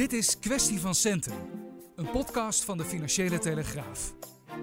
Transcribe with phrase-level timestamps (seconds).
[0.00, 1.32] Dit is Kwestie van Centen,
[1.96, 4.14] een podcast van de Financiële Telegraaf.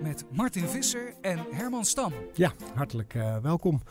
[0.02, 2.14] Met Martin Visser en Herman Stam.
[2.34, 3.82] Ja, hartelijk uh, welkom.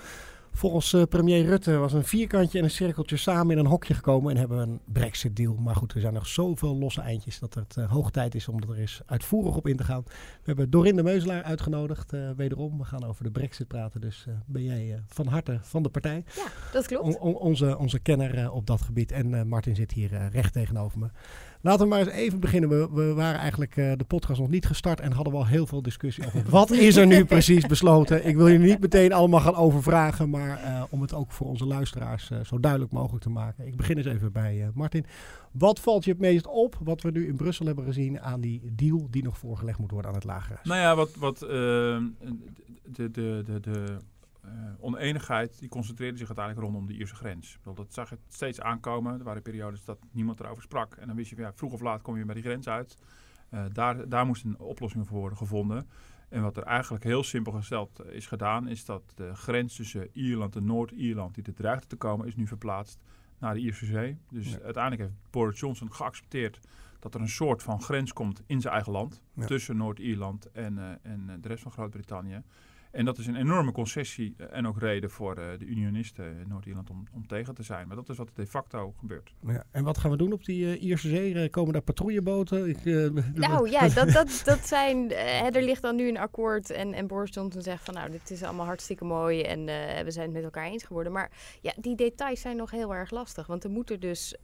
[0.57, 4.31] Volgens uh, premier Rutte was een vierkantje en een cirkeltje samen in een hokje gekomen
[4.31, 5.55] en hebben we een Brexit-deal.
[5.55, 8.63] Maar goed, er zijn nog zoveel losse eindjes dat het uh, hoog tijd is om
[8.63, 10.03] er eens uitvoerig op in te gaan.
[10.07, 12.79] We hebben Dorinde Meuselaar uitgenodigd, uh, wederom.
[12.79, 16.25] We gaan over de Brexit praten, dus ben jij van harte van de partij.
[16.35, 17.05] Ja, dat klopt.
[17.05, 19.13] On, on, onze, onze kenner op dat gebied.
[19.13, 21.09] En Martin zit hier recht tegenover me.
[21.61, 22.69] Laten we maar eens even beginnen.
[22.69, 25.83] We, we waren eigenlijk uh, de podcast nog niet gestart en hadden wel heel veel
[25.83, 28.27] discussie over wat is er nu precies besloten.
[28.27, 31.67] Ik wil je niet meteen allemaal gaan overvragen, maar uh, om het ook voor onze
[31.67, 33.67] luisteraars uh, zo duidelijk mogelijk te maken.
[33.67, 35.07] Ik begin eens even bij Martin.
[35.53, 38.63] Wat valt je het meest op wat we nu in Brussel hebben gezien aan die
[38.73, 40.67] deal die nog voorgelegd moet worden aan het lagerhuis?
[40.67, 43.97] Nou ja, wat, wat de, de, de, de
[44.79, 47.59] oneenigheid die concentreerde zich uiteindelijk rondom de Ierse grens.
[47.63, 49.19] Dat zag je steeds aankomen.
[49.19, 50.95] Er waren periodes dat niemand erover sprak.
[50.95, 52.97] En dan wist je, ja, vroeg of laat kom je bij die grens uit.
[53.51, 55.89] Uh, daar, daar moest een oplossing voor worden gevonden.
[56.29, 60.57] En wat er eigenlijk heel simpel gesteld is gedaan, is dat de grens tussen Ierland
[60.57, 63.03] en Noord-Ierland, die er dreigde te komen, is nu verplaatst
[63.39, 64.19] naar de Ierse Zee.
[64.31, 64.61] Dus ja.
[64.61, 66.61] uiteindelijk heeft Boris Johnson geaccepteerd
[66.99, 69.23] dat er een soort van grens komt in zijn eigen land.
[69.33, 69.47] Ja.
[69.47, 72.43] Tussen Noord-Ierland en, uh, en de rest van Groot-Brittannië.
[72.97, 76.91] En dat is een enorme concessie en ook reden voor uh, de unionisten in Noord-Ierland
[76.91, 77.87] om, om tegen te zijn.
[77.87, 79.35] Maar dat is wat de facto gebeurt.
[79.47, 81.51] Ja, en wat gaan we doen op die uh, Ierse Zee?
[81.51, 82.69] Komen daar patrouilleboten?
[82.69, 85.13] Ik, uh, nou ja, dat, dat, dat zijn,
[85.53, 88.43] er ligt dan nu een akkoord en, en Boris Johnson zegt van nou, dit is
[88.43, 89.65] allemaal hartstikke mooi en
[90.05, 91.13] we zijn het met elkaar eens geworden.
[91.13, 91.31] Maar
[91.61, 93.47] ja, die details zijn nog heel erg lastig.
[93.47, 94.37] Want er moet er dus,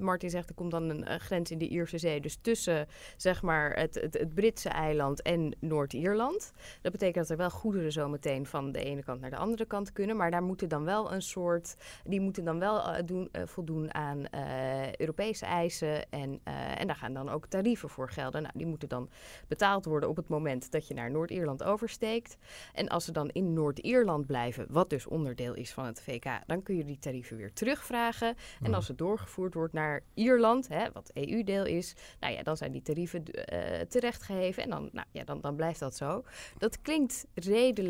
[0.00, 2.20] Martin zegt, er komt dan een grens in de Ierse Zee.
[2.20, 2.86] Dus tussen
[3.16, 6.52] zeg maar het, het, het Britse eiland en Noord-Ierland.
[6.82, 9.64] Dat betekent dat er wel goederen zo meteen van de ene kant naar de andere
[9.64, 10.16] kant kunnen.
[10.16, 11.76] Maar daar moeten dan wel een soort.
[12.04, 16.10] Die moeten dan wel uh, doen, uh, voldoen aan uh, Europese eisen.
[16.10, 16.40] En,
[16.78, 18.42] en daar gaan dan ook tarieven voor gelden.
[18.42, 19.10] Nou, die moeten dan
[19.48, 22.36] betaald worden op het moment dat je naar Noord-Ierland oversteekt.
[22.72, 26.62] En als ze dan in Noord-Ierland blijven, wat dus onderdeel is van het VK, dan
[26.62, 28.34] kun je die tarieven weer terugvragen.
[28.62, 32.72] En als het doorgevoerd wordt naar Ierland, hè, wat EU-deel is, nou ja, dan zijn
[32.72, 33.24] die tarieven
[33.88, 34.62] terechtgeheven.
[34.62, 36.24] En dan, nou, ja, dan, dan blijft dat zo.
[36.58, 37.87] Dat klinkt redelijk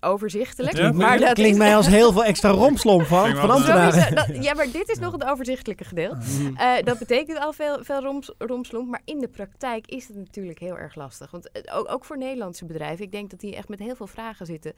[0.00, 0.76] overzichtelijk.
[0.76, 1.58] Ja, maar dat klinkt is...
[1.58, 4.42] mij als heel veel extra romslomp van, van ambtenaren.
[4.42, 6.16] ja, maar dit is nog het overzichtelijke gedeelte.
[6.54, 8.88] Uh, dat betekent al veel, veel roms, romslomp.
[8.88, 11.30] Maar in de praktijk is het natuurlijk heel erg lastig.
[11.30, 14.46] Want ook, ook voor Nederlandse bedrijven, ik denk dat die echt met heel veel vragen
[14.46, 14.72] zitten.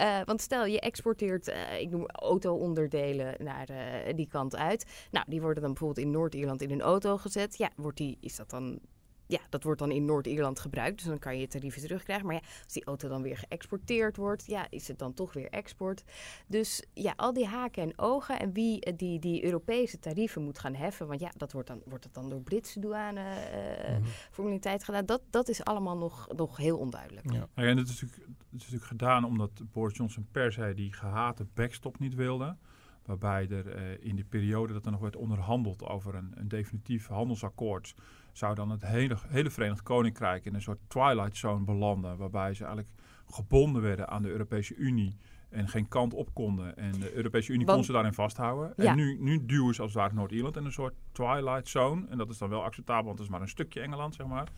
[0.00, 3.66] Uh, want stel, je exporteert, uh, ik noem auto-onderdelen naar
[4.14, 4.86] die kant uit.
[5.10, 7.58] Nou, die worden dan bijvoorbeeld in Noord-Ierland in een auto gezet.
[7.58, 8.78] Ja, wordt die, is dat dan
[9.26, 10.96] ja, dat wordt dan in Noord-Ierland gebruikt.
[10.98, 12.26] Dus dan kan je je tarieven terugkrijgen.
[12.26, 15.48] Maar ja, als die auto dan weer geëxporteerd wordt, ja, is het dan toch weer
[15.50, 16.04] export.
[16.46, 20.74] Dus ja, al die haken en ogen en wie die, die Europese tarieven moet gaan
[20.74, 21.06] heffen.
[21.06, 25.06] Want ja, dat wordt dan, wordt het dan door Britse douane uh, mm formaliteit gedaan.
[25.06, 27.32] Dat, dat is allemaal nog, nog heel onduidelijk.
[27.32, 27.46] Ja.
[27.54, 30.92] ja en dat is, natuurlijk, dat is natuurlijk gedaan omdat Boris Johnson per se die
[30.92, 32.56] gehate backstop niet wilde.
[33.04, 37.06] Waarbij er uh, in de periode dat er nog werd onderhandeld over een, een definitief
[37.06, 37.94] handelsakkoord
[38.32, 42.16] zou dan het hele, hele Verenigd Koninkrijk in een soort twilight zone belanden.
[42.16, 42.94] Waarbij ze eigenlijk
[43.26, 45.16] gebonden werden aan de Europese Unie
[45.48, 46.76] en geen kant op konden.
[46.76, 48.72] En de Europese Unie Want, kon ze daarin vasthouden.
[48.76, 48.90] Ja.
[48.90, 52.06] En nu, nu duwen ze als het ware Noord-Ierland in een soort twilight zone.
[52.08, 54.48] En dat is dan wel acceptabel, want het is maar een stukje Engeland, zeg maar.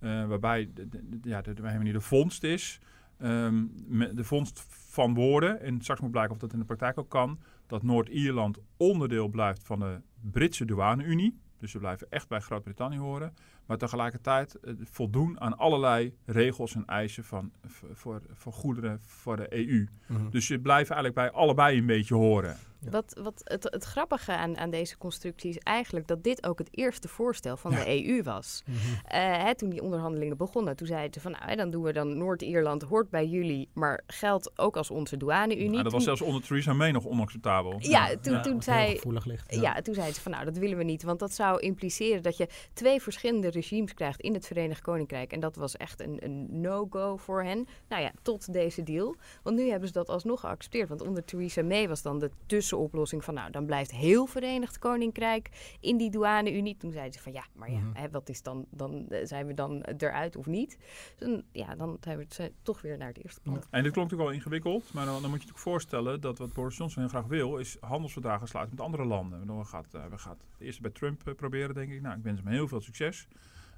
[0.00, 2.80] Uh, waarbij de, de, de, ja, de, de, de vondst is.
[3.22, 7.08] Um, de vondst van woorden, en straks moet blijken of dat in de praktijk ook
[7.08, 11.40] kan, dat Noord-Ierland onderdeel blijft van de Britse douane-Unie.
[11.66, 13.34] Dus ze blijven echt bij Groot-Brittannië horen.
[13.66, 17.52] Maar tegelijkertijd eh, voldoen aan allerlei regels en eisen van,
[17.92, 19.88] voor, voor goederen voor de EU.
[20.06, 20.30] Mm-hmm.
[20.30, 22.56] Dus ze blijven eigenlijk bij allebei een beetje horen.
[22.90, 26.68] Wat, wat het, het grappige aan, aan deze constructie is eigenlijk dat dit ook het
[26.70, 28.62] eerste voorstel van de EU was.
[28.66, 28.92] Mm -hmm.
[28.92, 31.92] uh, hè, toen die onderhandelingen begonnen, toen zeiden ze van nou, hè, dan doen we
[31.92, 35.76] dan Noord-Ierland hoort bij jullie, maar geldt ook als onze douane-unie.
[35.76, 37.76] Ja, dat was zelfs onder Theresa May nog onacceptabel.
[37.78, 39.80] Ja, ja toen, ja, toen zei, ligt, ja.
[39.82, 42.48] toen zeiden ze van nou, dat willen we niet, want dat zou impliceren dat je
[42.72, 45.32] twee verschillende regimes krijgt in het Verenigd Koninkrijk.
[45.32, 47.66] En dat was echt een, een no-go voor hen.
[47.88, 49.16] Nou ja, tot deze deal.
[49.42, 52.75] Want nu hebben ze dat alsnog geaccepteerd, want onder Theresa May was dan de tussen
[52.76, 56.76] Oplossing van nou, dan blijft heel Verenigd Koninkrijk in die douane-unie.
[56.76, 57.96] Toen zeiden ze van ja, maar ja, Mhm.
[57.96, 60.78] hè, wat is dan, dan eh, zijn we dan eruit of niet?
[61.18, 63.54] Dus dan, ja, dan zijn we het, toch weer naar het eerste plan.
[63.70, 66.52] En dit klonk natuurlijk wel ingewikkeld, maar dan, dan moet je natuurlijk voorstellen dat wat
[66.52, 69.46] Boris Johnson heel graag wil, is handelsverdragen sluiten met andere landen.
[69.46, 72.00] Dan gaat, eh, we gaan het eerst bij Trump eh, proberen, denk ik.
[72.02, 73.28] Nou, ik wens hem heel veel succes.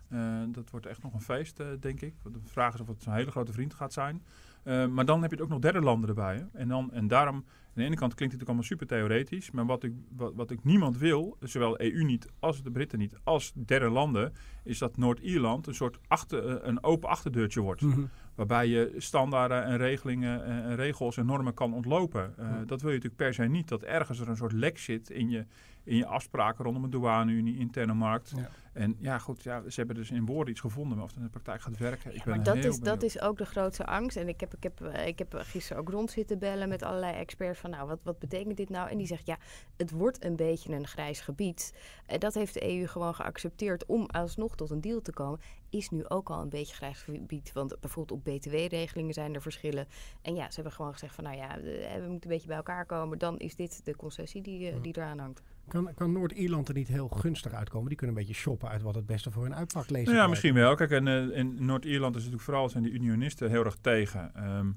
[0.08, 2.14] Eh, dat wordt echt nog een feest, denk ik.
[2.22, 4.22] Want De vraag is of het een hele grote vriend gaat zijn.
[4.62, 6.36] Eh, maar dan heb je het ook nog derde landen erbij.
[6.36, 6.58] Hè?
[6.60, 7.44] En, dan, en daarom,
[7.78, 9.50] aan de ene kant klinkt het ook allemaal super theoretisch.
[9.50, 13.14] Maar wat ik, wat, wat ik niemand wil, zowel EU niet als de Britten niet,
[13.24, 14.32] als derde landen,
[14.64, 17.80] is dat Noord-Ierland een soort achter, eh, een open achterdeurtje wordt.
[17.80, 18.04] Mhm.
[18.34, 22.34] Waarbij je standaarden en regelingen en, regels en normen kan ontlopen.
[22.38, 22.46] Eh.
[22.66, 23.68] Dat wil je natuurlijk per se niet.
[23.68, 25.46] Dat ergens er een soort lek zit in je,
[25.84, 28.32] in je afspraken rondom een douane-unie, interne markt.
[28.36, 28.50] Ja.
[28.72, 30.96] En ja, goed, ja, ze hebben dus in woorden iets gevonden.
[30.96, 33.20] Maar of het in de praktijk gaat werken, ik Ja, maar dat is, dat is
[33.20, 34.16] ook de grootste angst.
[34.16, 37.14] En ik heb, ik, heb, eh, ik heb gisteren ook rond zitten bellen met allerlei
[37.14, 38.90] experts van nou, wat, wat betekent dit nou?
[38.90, 39.38] En die zegt ja,
[39.76, 41.74] het wordt een beetje een grijs gebied.
[42.06, 45.40] En dat heeft de EU gewoon geaccepteerd om alsnog tot een deal te komen.
[45.70, 47.52] Is nu ook al een beetje grijs gebied.
[47.52, 49.86] Want bijvoorbeeld op btw-regelingen zijn er verschillen.
[50.22, 51.62] En ja, ze hebben gewoon gezegd van nou ja, eh,
[51.94, 53.18] we moeten een beetje bij elkaar komen.
[53.18, 55.42] Dan is dit de concessie die, eh, die eraan hangt.
[55.68, 57.88] Kan, kan Noord-Ierland er niet heel gunstig uitkomen?
[57.88, 59.90] Die kunnen een beetje shoppen uit wat het beste voor hun uitpakt.
[59.90, 60.74] Ik Nou ja, misschien wel.
[60.74, 64.34] Kijk, en, eh, in Noord-Ierland is natuurlijk vooral zijn die unionisten heel erg tegen.
[64.34, 64.70] Ehm,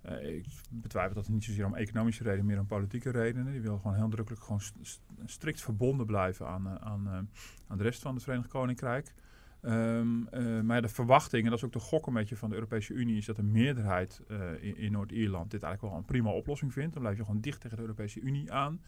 [0.00, 3.52] eh, ik betwijfel dat het niet zozeer om economische redenen, meer om politieke redenen.
[3.52, 7.18] Die willen gewoon heel drukkelijk gewoon st- st- strikt verbonden blijven aan, eh, aan, eh,
[7.66, 9.14] aan de rest van het Verenigd Koninkrijk.
[9.60, 12.54] Ehm, eh, maar de verwachting, en dat is ook de gok een beetje van de
[12.54, 14.22] Europese Unie, is dat de meerderheid
[14.60, 16.92] in, Noord-Ierland dit eigenlijk wel een prima oplossing vindt.
[16.92, 18.80] Dan blijf je gewoon dicht tegen de Europese Unie aan.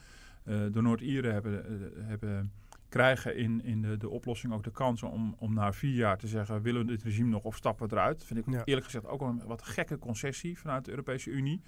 [0.44, 1.64] Eh, de Noord-Ieren hebben,
[2.06, 2.52] hebben
[2.90, 6.26] krijgen in, in de, de oplossing ook de kans om, om na vier jaar te
[6.28, 8.24] zeggen: willen we dit regime nog of stappen we eruit?
[8.24, 8.64] Vind ik Ja.
[8.64, 11.62] eerlijk gezegd ook wel een wat gekke concessie vanuit de Europese Unie.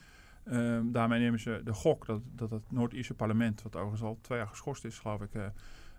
[0.44, 4.38] Ehm, daarmee nemen ze de gok dat, dat het Noord-Ierse parlement, wat overigens al twee
[4.38, 5.46] jaar geschorst is, geloof ik, eh,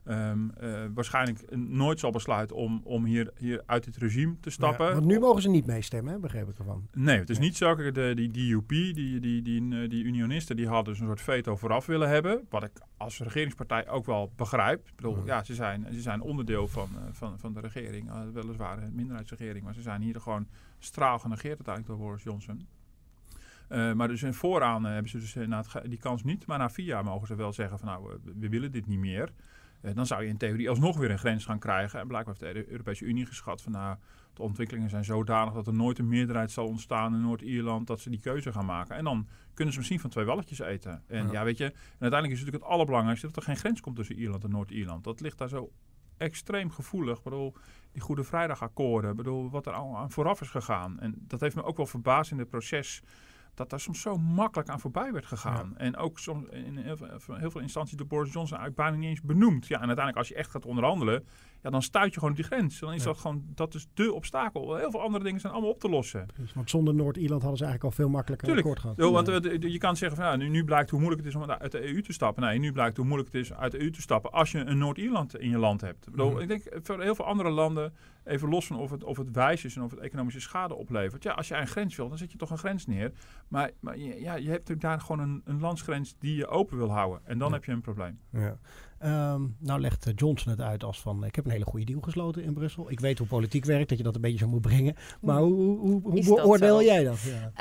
[0.06, 4.86] ehm, eh, waarschijnlijk nooit zal besluiten om, om hier, hier uit dit regime te stappen.
[4.88, 6.88] Ja, want nu mogen ze niet meestemmen, hè, begreep ik ervan.
[6.94, 7.48] Nee, het is Nee.
[7.48, 7.76] niet zo.
[7.92, 11.22] De, die DUP, die, die, die, die, eh, die unionisten, die hadden dus een soort
[11.22, 12.46] veto vooraf willen hebben.
[12.50, 14.88] Wat ik als regeringspartij ook wel begrijp.
[14.88, 18.12] Ik bedoel, ja, ze zijn, ze zijn onderdeel van, eh, van, van de regering.
[18.34, 20.48] weliswaar een minderheidsregering, maar ze zijn hier gewoon
[20.80, 22.68] straal genegeerd uiteindelijk door Boris Johnson.
[23.96, 25.36] Maar dus in vooraan hebben ze dus
[25.68, 26.46] ge- die kans niet.
[26.46, 29.30] Maar na vier jaar mogen ze wel zeggen van nou, we willen dit niet meer.
[29.84, 32.00] Eh, dan zou je in theorie alsnog weer een grens gaan krijgen.
[32.00, 33.98] En blijkbaar heeft de Europese Unie geschat van nou,
[34.34, 38.10] de ontwikkelingen zijn zodanig dat er nooit een meerderheid zal ontstaan in Noord-Ierland dat ze
[38.10, 38.96] die keuze gaan maken.
[38.96, 41.04] En dan kunnen ze misschien van twee walletjes eten.
[41.08, 41.32] En Ja.
[41.32, 43.96] ja, weet je, en uiteindelijk is het natuurlijk het allerbelangrijkste dat er geen grens komt
[43.96, 45.04] tussen Ierland en Noord-Ierland.
[45.04, 45.72] Dat ligt daar zo
[46.18, 47.18] extreem gevoelig.
[47.18, 47.54] Ik bedoel,
[47.92, 51.00] die Goede Vrijdagakkoorden, bedoel, wat er al aan vooraf is gegaan.
[51.00, 53.02] En dat heeft me ook wel verbaasd in het proces
[53.54, 55.78] dat daar soms zo makkelijk aan voorbij werd gegaan.
[55.78, 59.10] En ook soms in heel veel, heel veel instanties door Boris Johnson eigenlijk bijna niet
[59.10, 59.68] eens benoemd.
[59.68, 61.26] Ja, en uiteindelijk als je echt gaat onderhandelen,
[61.64, 62.80] ja, dan stuit je gewoon op die grens.
[62.80, 63.06] Dan is Ja.
[63.06, 64.76] dat gewoon, dat is de obstakel.
[64.76, 66.26] Heel veel andere dingen zijn allemaal op te lossen.
[66.26, 68.78] Precies, Want zonder Noord-Ierland hadden ze eigenlijk al veel makkelijker een Tuurlijk.
[68.78, 69.08] akkoord gehad.
[69.28, 71.42] Jo, want eh, je kan zeggen van ja, nu, nu blijkt hoe moeilijk het is
[71.42, 72.44] om uit de EU te stappen.
[72.44, 74.78] Nee, nu blijkt hoe moeilijk het is uit de EU te stappen als je een
[74.78, 76.06] Noord-Ierland in je land hebt.
[76.06, 76.40] Ik, bedoel, Mhm.
[76.42, 77.94] ik denk eh, voor heel veel andere landen,
[78.24, 81.24] even los van of het, of het wijs is en of het economische schade oplevert.
[81.24, 83.12] Ja, als jij een grens wil, dan zet je toch een grens neer.
[83.48, 86.78] Maar, maar je- ja, je hebt natuurlijk daar gewoon een, een landsgrens die je open
[86.78, 87.22] wil houden.
[87.26, 87.54] En dan Ja.
[87.54, 88.20] heb je een probleem.
[88.32, 88.58] Ja.
[89.04, 92.02] Ehm, nou legt eh, Johnson het uit als van, ik heb een hele goede deal
[92.02, 92.92] gesloten in Brussel.
[92.92, 94.96] Ik weet hoe politiek werkt, dat je dat een beetje zo moet brengen.
[95.22, 97.20] Maar hoe, hoe, hoe, beoordeel jij dat?
[97.22, 97.52] Ja.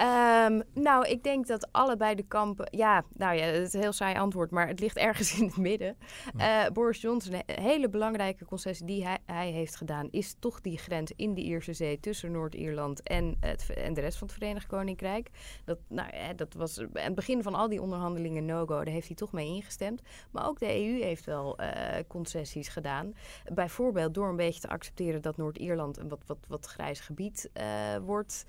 [0.47, 2.69] Ehm, nou, ik denk dat allebei de kampen.
[2.71, 5.57] Ja, nou ja, het is een heel saai antwoord, maar het ligt ergens in het
[5.57, 5.97] midden.
[6.37, 10.79] Eh, Boris Johnson, een hele belangrijke concessie die hij, hij heeft gedaan, is toch die
[10.79, 14.67] grens in de Ierse Zee tussen Noord-Ierland en, het, en de rest van het Verenigd
[14.67, 15.31] Koninkrijk.
[15.65, 19.17] Dat, nou, dat was aan het begin van al die onderhandelingen no-go, daar heeft hij
[19.17, 20.03] toch mee ingestemd.
[20.31, 23.15] Maar ook de EU heeft wel eh, concessies gedaan.
[23.55, 27.97] Bijvoorbeeld door een beetje te accepteren dat Noord-Ierland een wat, wat, wat grijs gebied eh,
[27.97, 28.45] wordt.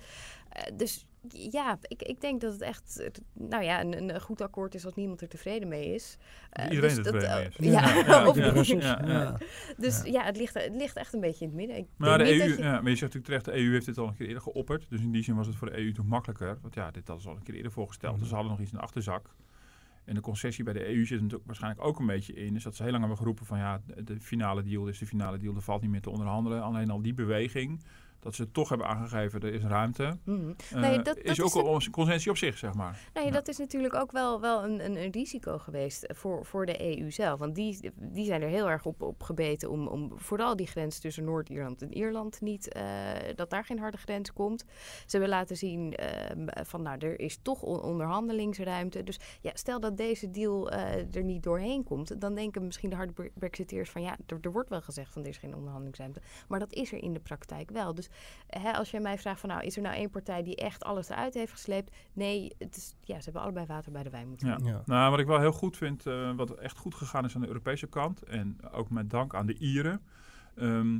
[0.48, 4.74] Eh, dus ja, ik, ik denk dat het echt nou ja, een, een goed akkoord
[4.74, 6.16] is als niemand er tevreden mee is.
[6.70, 8.68] Iedereen dus er dat, tevreden mee is.
[8.68, 9.36] Ja.
[9.76, 10.24] Dus Ja.
[10.24, 11.76] het, ligt, het ligt echt een beetje in het midden.
[11.76, 13.64] Ik Maar de denk niet EU, dat je- ja, maar je zegt natuurlijk terecht, de
[13.66, 14.86] EU heeft dit al een keer eerder geopperd.
[14.90, 16.58] Dus in die zin was het voor de EU toch makkelijker.
[16.62, 18.18] Want ja, dit hadden ze al een keer eerder voorgesteld.
[18.18, 19.34] Dus ze hadden nog iets in de achterzak.
[20.04, 22.54] En de concessie bij de EU zit natuurlijk waarschijnlijk ook een beetje in.
[22.54, 25.06] Is dat ze heel lang hebben geroepen van ja, de, de finale deal is de
[25.06, 25.54] finale deal.
[25.54, 26.62] Er valt niet meer te onderhandelen.
[26.62, 27.84] Alleen al die beweging,
[28.24, 30.02] dat ze toch hebben aangegeven, er is ruimte.
[30.26, 30.34] Eh,
[30.80, 33.08] Nee, dat- is dat ook een ons- consensie op zich, zeg maar.
[33.14, 33.30] Nee, Ja.
[33.30, 37.10] dat is natuurlijk ook wel, wel een, een, een risico geweest voor, voor de EU
[37.10, 37.38] zelf.
[37.38, 40.98] Want die, die zijn er heel erg op, op gebeten om, om vooral die grens
[40.98, 42.82] tussen Noord-Ierland en Ierland niet, eh,
[43.34, 44.64] dat daar geen harde grens komt.
[45.06, 45.94] Ze hebben laten zien
[46.62, 49.02] van nou, er is toch on- onderhandelingsruimte.
[49.04, 52.96] Dus ja, stel dat deze deal eh, er niet doorheen komt, dan denken misschien de
[52.96, 56.20] harde bre- brexiteers van ja, er, er wordt wel gezegd van er is geen onderhandelingsruimte.
[56.48, 57.94] Maar dat is er in de praktijk wel.
[57.94, 58.08] Dus
[58.46, 61.08] hè, als je mij vraagt van nou, is er nou één partij die echt alles
[61.08, 61.96] eruit heeft gesleept?
[62.12, 64.56] Nee, het is, ja, ze hebben allebei water bij de wijn moeten Ja.
[64.56, 64.66] doen.
[64.66, 64.82] Ja.
[64.86, 67.46] Nou, wat ik wel heel goed vind, eh, wat echt goed gegaan is aan de
[67.46, 70.00] Europese kant, en ook met dank aan de Ieren,
[70.54, 70.98] ehm,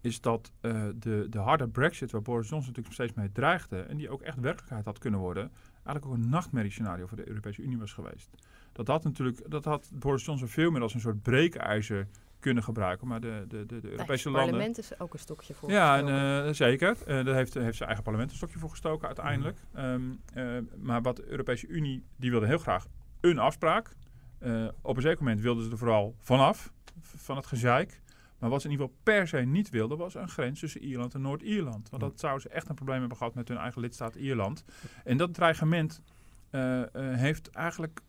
[0.00, 3.96] is dat eh, de, de harde brexit, waar Boris Johnson natuurlijk steeds mee dreigde, en
[3.96, 7.78] die ook echt werkelijkheid had kunnen worden, eigenlijk ook een nachtmerriescenario voor de Europese Unie
[7.78, 8.30] was geweest.
[8.72, 12.08] Dat had natuurlijk, dat had Boris Johnson veel meer als een soort breekijzer
[12.44, 14.50] kunnen gebruiken, maar de, de, de, de Nou, Europese het landen...
[14.50, 15.70] parlement is ook een stokje voor.
[15.70, 16.08] Ja, en,
[16.46, 16.96] eh, zeker.
[17.06, 19.58] Eh daar heeft, heeft zijn eigen parlement een stokje voor gestoken uiteindelijk.
[19.72, 19.82] Mhm.
[19.82, 20.02] Ehm,
[20.34, 22.86] eh, maar wat de Europese Unie, die wilde heel graag
[23.20, 23.96] een afspraak.
[24.38, 28.02] Eh, op een zeker moment wilden ze er vooral vanaf, van het gezeik.
[28.38, 31.14] Maar wat ze in ieder geval per se niet wilden, was een grens tussen Ierland
[31.14, 31.90] en Noord-Ierland.
[31.90, 34.64] Want dat zouden ze echt een probleem hebben gehad met hun eigen lidstaat Ierland.
[35.04, 36.00] En dat dreigement
[36.54, 38.00] eh, eh, heeft eigenlijk,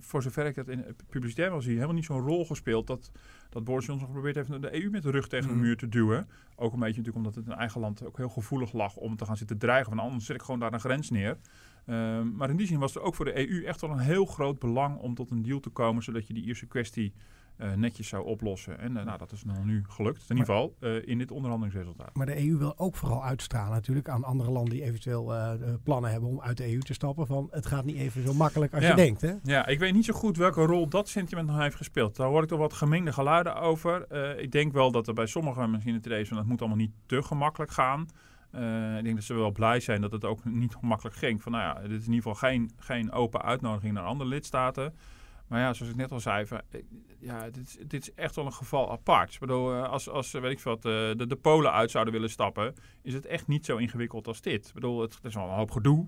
[0.00, 2.86] voor zover ik dat in het publicitair wel zie, helemaal niet zo'n rol gespeeld.
[2.86, 3.10] Dat,
[3.50, 5.62] dat Boris Johnson geprobeerd heeft de EU met de rug tegen de Mhm.
[5.62, 6.28] muur te duwen.
[6.56, 9.24] Ook een beetje natuurlijk omdat het in eigen land ook heel gevoelig lag om te
[9.24, 9.88] gaan zitten dreigen.
[9.94, 11.38] Van anders zet ik gewoon daar een grens neer.
[11.86, 14.26] Ehm, maar in die zin was er ook voor de EU echt wel een heel
[14.26, 16.02] groot belang om tot een deal te komen.
[16.02, 17.12] Zodat je die Ierse kwestie
[17.58, 18.78] eh, netjes zou oplossen.
[18.78, 20.24] En eh, nou, dat is nou nu gelukt.
[20.28, 22.14] In ieder geval eh, in dit onderhandelingsresultaat.
[22.14, 25.32] Maar de EU wil ook vooral uitstralen natuurlijk aan andere landen die eventueel
[25.82, 27.26] plannen hebben om uit de EU te stappen.
[27.26, 28.88] Van het gaat niet even zo makkelijk als Ja.
[28.88, 29.20] je denkt.
[29.20, 29.32] Hè?
[29.42, 32.16] Ja, ik weet niet zo goed welke rol dat sentiment nog heeft gespeeld.
[32.16, 34.12] Daar hoor ik toch wat gemengde geluiden over.
[34.40, 36.78] Ik denk wel dat er bij sommigen misschien het idee is van het moet allemaal
[36.78, 38.00] niet te gemakkelijk gaan.
[38.98, 41.42] Ik denk dat ze wel blij zijn dat het ook niet gemakkelijk ging.
[41.42, 44.92] Van nou ja, dit is in ieder geval geen, geen open uitnodiging naar andere lidstaten.
[45.48, 46.80] Maar ja, zoals ik net al zei, van, eh,
[47.18, 49.34] ja, dit, dit is echt wel een geval apart.
[49.34, 52.30] Ik bedoel, eh, als, als eh, weet ik wat, de, de Polen uit zouden willen
[52.30, 54.66] stappen, is het echt niet zo ingewikkeld als dit.
[54.66, 56.06] Ik bedoel, het is wel een hoop gedoe.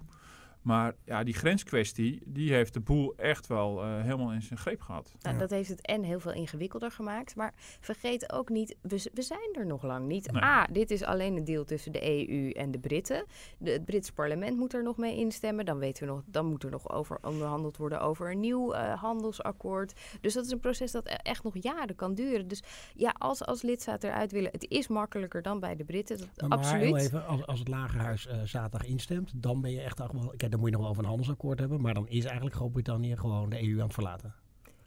[0.63, 4.81] Maar ja, die grenskwestie, die heeft de boel echt wel eh, helemaal in zijn greep
[4.81, 5.15] gehad.
[5.21, 5.41] Nou, Ja.
[5.41, 7.37] Dat heeft het en heel veel ingewikkelder gemaakt.
[7.37, 10.33] Maar vergeet ook niet, we, zijn er nog lang niet.
[10.33, 10.43] Nee.
[10.43, 13.25] A, dit is alleen een deal tussen de EU en de Britten.
[13.59, 15.65] De, het Britse parlement moet er nog mee instemmen.
[15.65, 19.01] Dan, weten we nog, dan moet er nog over onderhandeld worden over een nieuw eh,
[19.01, 19.93] handelsakkoord.
[20.21, 22.49] Dus dat is een proces dat e- echt nog jaren kan duren.
[22.49, 22.63] Dus
[22.95, 26.19] ja, als, als lidstaat eruit willen, het is makkelijker dan bij de Britten.
[26.19, 26.85] Dat, Maar, maar absoluut.
[26.85, 30.33] heel even, als, als het Lagerhuis eh, zaterdag instemt, dan ben je echt ook wel.
[30.37, 31.81] Kijk, dan moet je nog wel over een handelsakkoord hebben.
[31.81, 34.35] Maar dan is eigenlijk Groot-Brittannië gewoon de EU aan het verlaten.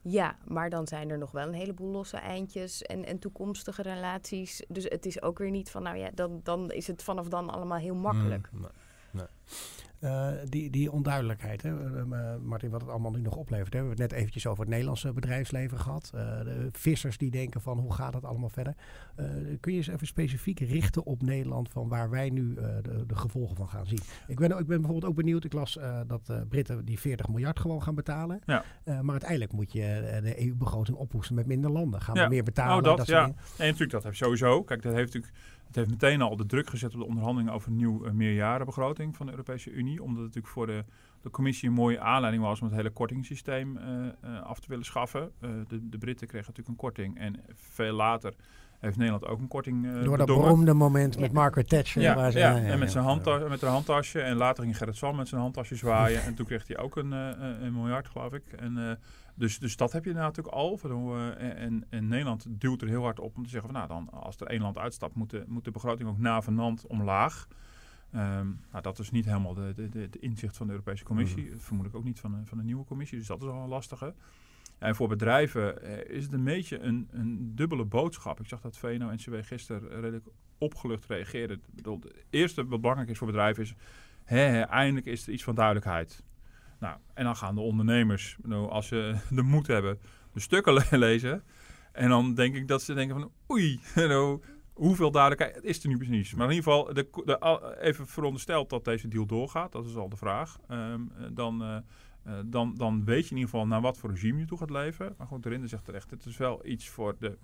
[0.01, 4.65] Ja, maar dan zijn er nog wel een heleboel losse eindjes en, en toekomstige relaties.
[4.67, 7.49] Dus het is ook weer niet van, nou ja, dan, dan is het vanaf dan
[7.49, 8.49] allemaal heel makkelijk.
[8.51, 8.69] Mm, nee,
[9.11, 9.25] nee.
[10.03, 11.69] Eh, die, die onduidelijkheid, hè,
[11.99, 13.73] eh, Martin, wat het allemaal nu nog oplevert.
[13.73, 13.79] Hè.
[13.79, 16.11] We hebben het net eventjes over het Nederlandse bedrijfsleven gehad.
[16.15, 18.75] Eh, de vissers die denken van hoe gaat het allemaal verder.
[19.15, 19.25] Eh,
[19.59, 23.15] kun je eens even specifiek richten op Nederland van waar wij nu eh, de, de
[23.15, 23.99] gevolgen van gaan zien?
[24.27, 25.43] Ik ben, ik ben bijvoorbeeld ook benieuwd.
[25.43, 28.39] Ik las eh, dat de Britten die 40 miljard gewoon gaan betalen.
[28.45, 28.63] Ja.
[28.83, 32.01] Eh, maar uiteindelijk moet je eh, de EU-begroting ophoesten met minder landen.
[32.01, 32.23] Gaan Ja.
[32.23, 32.77] we meer betalen?
[32.77, 33.25] Oh, dat, soort ja.
[33.25, 34.63] Nee, natuurlijk, dat heb je sowieso.
[34.63, 35.33] Kijk, dat heeft natuurlijk,
[35.75, 39.15] het heeft meteen al de druk gezet op de onderhandelingen over een nieuw eh, meerjarenbegroting
[39.15, 40.03] van de Europese Unie.
[40.03, 40.85] Omdat het natuurlijk voor de,
[41.21, 44.85] de commissie een mooie aanleiding was om het hele kortingssysteem eh, eh, af te willen
[44.85, 45.31] schaffen.
[45.39, 48.33] De, de Britten kregen natuurlijk een korting en veel later
[48.83, 50.43] heeft Nederland ook een korting eh Door dat bedongen.
[50.47, 51.31] beroemde moment met.
[51.31, 52.01] Margaret Thatcher.
[52.01, 52.93] Ja, waar ze- ja, ja, ja, en met ja.
[52.93, 54.21] zijn, handta- met haar handtasje.
[54.21, 56.23] En later ging Gerrit Swan met zijn handtasje zwaaien.
[56.23, 58.43] en toen kreeg hij ook een, eh, eh, een miljard, geloof ik.
[58.55, 58.95] En, eh,
[59.35, 60.79] dus, dus dat heb je natuurlijk al.
[60.81, 63.79] Waardoor, en, en Nederland duwt er heel hard op om te zeggen van...
[63.79, 67.47] nou, dan, als er één land uitstapt, moet de, moet de begroting ook navenant omlaag.
[68.11, 71.51] Ehm, nou, dat is niet helemaal de, de, de, de inzicht van de Europese Commissie.
[71.57, 73.17] Vermoedelijk ook niet van, van de nieuwe commissie.
[73.17, 74.13] Dus dat is al een lastige.
[74.77, 78.39] En voor bedrijven eh, is het een beetje een, een dubbele boodschap.
[78.39, 80.25] Ik zag dat VNO-NCW gisteren redelijk
[80.57, 81.53] opgelucht reageerde.
[81.53, 83.73] Ik bedoel, Het eerste wat belangrijk is voor bedrijven is...
[84.65, 86.23] Eindelijk is er iets van duidelijkheid.
[86.79, 89.99] Nou, en dan gaan de ondernemers, nou, als ze de moed hebben,
[90.33, 91.43] de stukken le- lezen.
[91.91, 93.31] En dan denk ik dat ze denken van...
[93.51, 93.79] Oei,
[94.73, 96.33] hoeveel duidelijkheid is er nu precies?
[96.33, 99.71] Maar in ieder geval, de, even verondersteld dat deze deal doorgaat.
[99.71, 100.57] Dat is al de vraag.
[100.67, 101.63] Ehm, eh, dan...
[101.63, 101.77] eh,
[102.23, 104.69] eh, dan, dan weet je in ieder geval naar wat voor regime je toe gaat
[104.69, 105.13] leven.
[105.17, 107.37] Maar goed, de Rinde zegt terecht, het is wel iets voor de,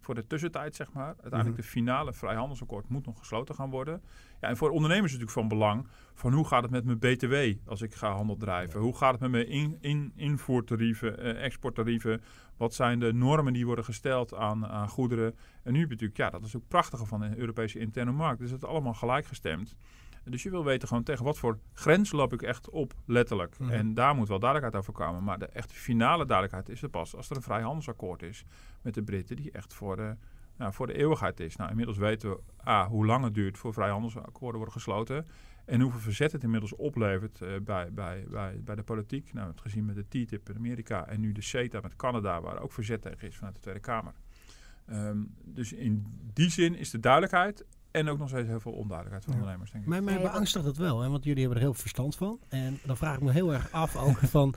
[0.00, 1.06] voor de tussentijd, zeg maar.
[1.06, 1.56] Uiteindelijk Mhm.
[1.56, 4.02] de finale vrijhandelsakkoord moet nog gesloten gaan worden.
[4.40, 6.98] Ja, en voor ondernemers is het natuurlijk van belang van hoe gaat het met mijn
[6.98, 7.34] BTW
[7.68, 8.80] als ik ga handel drijven?
[8.80, 12.22] Hoe gaat het met mijn in, in, invoertarieven, eh, exporttarieven?
[12.56, 15.34] Wat zijn de normen die worden gesteld aan, aan goederen?
[15.62, 18.40] En nu heb je natuurlijk, ja, dat is ook prachtige van de Europese interne markt.
[18.40, 19.76] Dus het is allemaal gelijkgestemd.
[20.30, 23.58] Dus je wil weten gewoon tegen wat voor grens loop ik echt op, letterlijk.
[23.58, 23.70] Mhm.
[23.70, 25.24] En daar moet wel duidelijkheid over komen.
[25.24, 28.44] Maar de echt finale duidelijkheid is er pas als er een vrijhandelsakkoord is
[28.82, 30.16] met de Britten, die echt voor de,
[30.56, 31.56] nou, voor de eeuwigheid is.
[31.56, 35.26] Nou, inmiddels weten we A, hoe lang het duurt voor vrijhandelsakkoorden worden gesloten.
[35.64, 39.32] En hoeveel verzet het inmiddels oplevert eh, bij, bij, bij, bij de politiek.
[39.32, 42.60] Nou, het gezien met de TTIP in Amerika en nu de CETA met Canada, waar
[42.60, 44.12] ook verzet tegen is vanuit de Tweede Kamer.
[44.86, 47.64] Ehm, dus in die zin is de duidelijkheid
[47.96, 49.38] en ook nog steeds heel veel onduidelijkheid van Ja.
[49.38, 49.90] ondernemers, denk ik.
[49.90, 52.40] Mij, mij beangstigt het wel, hè, want jullie hebben er heel veel verstand van.
[52.48, 54.54] En dan vraag ik me heel erg af ook van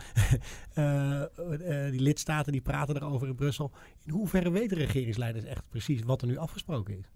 [0.73, 3.71] eh, eh, die lidstaten die praten erover in Brussel.
[4.05, 7.11] In hoeverre weten regeringsleiders echt precies wat er nu afgesproken is?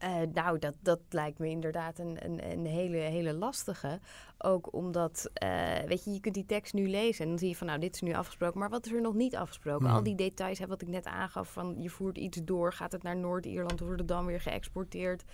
[0.00, 4.00] Eh, nou, dat, dat lijkt me inderdaad een, een, een hele, hele lastige.
[4.38, 7.56] Ook omdat, eh, weet je, je kunt die tekst nu lezen en dan zie je
[7.56, 8.60] van, nou, dit is nu afgesproken.
[8.60, 9.86] Maar wat is er nog niet afgesproken?
[9.86, 13.02] Al die details, hè, wat ik net aangaf, van je voert iets door, gaat het
[13.02, 15.24] naar Noord-Ierland, wordt het dan weer geëxporteerd?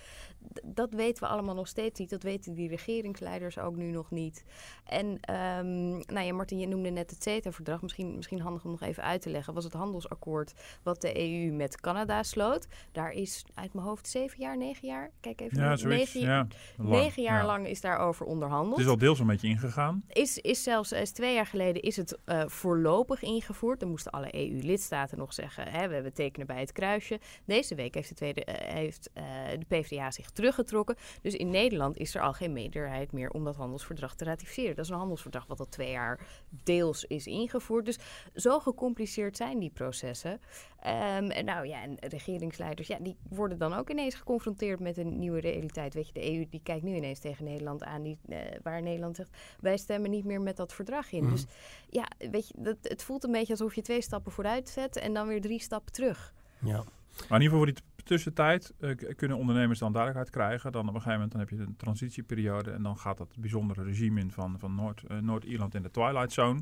[0.53, 2.09] D- dat weten we allemaal nog steeds niet.
[2.09, 4.43] Dat weten die regeringsleiders ook nu nog niet.
[4.83, 7.81] En, ehm, nou ja, Martin, je noemde net het CETA-verdrag.
[7.81, 9.53] Misschien, misschien handig om nog even uit te leggen.
[9.53, 12.67] Was het handelsakkoord wat de EU met Canada sloot.
[12.91, 15.11] Daar is uit mijn hoofd zeven jaar, negen jaar.
[15.19, 15.57] Kijk even.
[15.57, 16.13] Ja, naar- zoiets.
[16.13, 16.47] negen, Ja,
[16.77, 16.89] lang.
[16.89, 17.45] negen jaar Ja.
[17.45, 18.75] lang is daarover onderhandeld.
[18.75, 20.03] Het is al deels een beetje ingegaan.
[20.07, 23.79] Is, is zelfs is twee jaar geleden is het eh, voorlopig ingevoerd.
[23.79, 27.19] Dan moesten alle EU-lidstaten nog zeggen, hè, we hebben tekenen bij het kruisje.
[27.45, 29.23] Deze week heeft, de, tweede, eh, heeft eh,
[29.59, 30.95] de PvdA zich teruggetrokken.
[31.21, 34.75] Dus in Nederland is er al geen meerderheid meer om dat handelsverdrag te ratificeren.
[34.75, 36.19] Dat is een handelsverdrag wat al twee jaar
[36.63, 37.85] deels is ingevoerd.
[37.85, 37.99] Dus
[38.35, 40.39] zo gecompliceerd zijn die processen.
[40.87, 45.19] Ehm, en nou ja, en regeringsleiders, ja, die worden dan ook ineens geconfronteerd met een
[45.19, 45.93] nieuwe realiteit.
[45.93, 49.15] Weet je, de EU die kijkt nu ineens tegen Nederland aan, die, eh, waar Nederland
[49.15, 51.23] zegt, wij stemmen niet meer met dat verdrag in.
[51.23, 51.31] Mhm.
[51.31, 51.45] Dus
[51.89, 55.13] ja, weet je, dat, het voelt een beetje alsof je twee stappen vooruit zet en
[55.13, 56.33] dan weer drie stappen terug.
[56.59, 56.83] Ja.
[57.29, 60.71] Maar in ieder geval voor die tussentijd eh, kunnen ondernemers dan duidelijkheid krijgen.
[60.71, 63.83] Dan op een gegeven moment dan heb je een transitieperiode en dan gaat dat bijzondere
[63.83, 66.61] regime in van, van Noord, eh, Noord-Ierland in de Twilight Zone.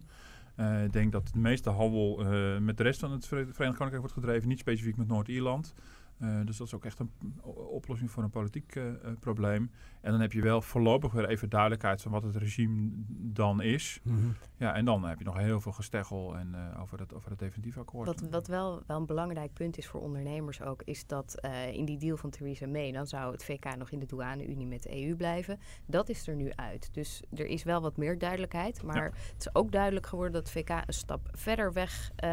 [0.55, 3.77] Eh, ik denk dat de meeste handel eh, met de rest van het Vere- Verenigd
[3.77, 5.73] Koninkrijk wordt gedreven, niet specifiek met Noord-Ierland.
[6.17, 7.11] Eh, dus dat is ook echt een
[7.71, 9.71] oplossing voor een politiek eh, eh, probleem.
[10.05, 13.99] En dan heb je wel voorlopig weer even duidelijkheid van wat het regime dan is.
[14.03, 14.27] Mhm.
[14.57, 17.39] Ja, en dan heb je nog heel veel gesteggel en, eh, over, het, over het
[17.39, 18.07] definitief akkoord.
[18.07, 21.85] Wat, wat wel, wel een belangrijk punt is voor ondernemers ook, is dat eh, in
[21.85, 25.05] die deal van Theresa May, dan zou het VK nog in de douane-unie met de
[25.05, 25.59] EU blijven.
[25.85, 26.89] Dat is er nu uit.
[26.93, 28.83] Dus er is wel wat meer duidelijkheid.
[28.83, 32.31] Maar het is ook duidelijk geworden dat het VK een stap verder weg eh,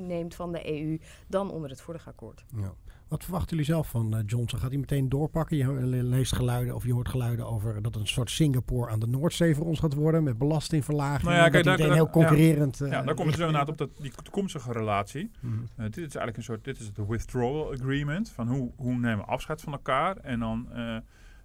[0.00, 2.44] neemt van de EU dan onder het vorige akkoord.
[2.56, 2.72] Ja.
[3.08, 4.58] Wat verwachten jullie zelf van eh, Johnson?
[4.58, 5.56] Gaat hij meteen doorpakken?
[5.56, 5.72] Je
[6.04, 9.54] leest geluiden of je hoort geluiden over dat het een soort Singapore aan de Noordzee
[9.54, 11.22] voor ons gaat worden met belastingverlaging.
[11.22, 12.80] Nou ja, dat kijk, daar- daar- heel concurrerend.
[12.80, 15.30] eh, ja, daar komt het inderdaad op dat, die toekomstige relatie.
[15.40, 15.54] Mhm.
[15.54, 18.30] Eh, dit is eigenlijk een soort, dit is het withdrawal agreement.
[18.30, 20.16] Van hoe, hoe nemen we afscheid van elkaar?
[20.16, 20.96] En dan, eh,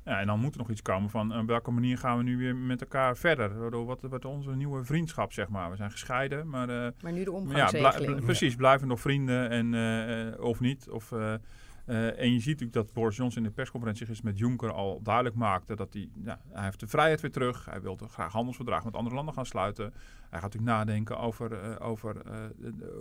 [0.06, 2.38] ja, en dan moet er nog iets komen van op welke manier gaan we nu
[2.38, 3.60] weer met elkaar verder?
[3.60, 5.70] Waardoor wat, onze nieuwe vriendschap, zeg maar.
[5.70, 9.74] We zijn gescheiden, maar eh, Maar nu de maar ja, precies, blijven nog vrienden en,
[9.74, 10.90] eh, of niet.
[10.90, 11.34] Of, eh,
[12.20, 15.36] en je ziet natuurlijk dat Boris Johnson in de persconferentie gisteren met Juncker al duidelijk
[15.36, 17.66] maakte dat hij, ja, hij heeft de vrijheid weer terug.
[17.66, 19.94] Hij wil graag handelsverdragen met andere landen gaan sluiten.
[20.30, 22.16] Hij gaat natuurlijk nadenken over, over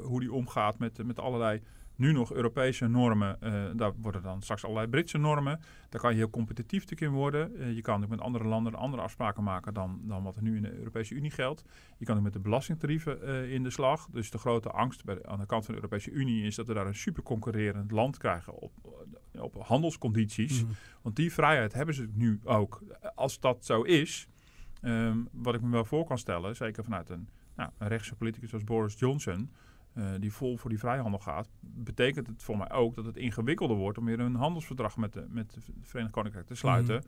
[0.03, 1.62] hoe hij omgaat met, met allerlei
[1.96, 3.40] nu nog Europese normen.
[3.40, 5.61] Eh, daar worden dan straks allerlei Britse normen.
[5.88, 7.57] Daar kan je heel competitief natuurlijk in worden.
[7.57, 10.57] Eh, je kan ook met andere landen andere afspraken maken dan, dan wat er nu
[10.57, 11.64] in de Europese Unie geldt.
[11.98, 14.09] Je kan ook met de belastingtarieven eh, in de slag.
[14.11, 16.66] Dus de grote angst bij de- aan de kant van de Europese Unie is dat
[16.66, 18.72] we daar een super concurrerend land krijgen op,
[19.38, 20.62] op handelscondities.
[20.62, 20.72] Mhm.
[21.02, 22.83] Want die vrijheid hebben ze nu ook.
[23.14, 24.28] Als dat zo is,
[24.80, 28.48] ehm, wat ik me wel voor kan stellen, zeker vanuit een, nou, een rechtse politicus
[28.48, 29.50] zoals Boris Johnson,
[29.94, 33.76] eh, die vol voor die vrijhandel gaat, betekent het voor mij ook dat het ingewikkelder
[33.76, 37.02] wordt om weer een handelsverdrag met, de, met het Verenigd Koninkrijk te sluiten.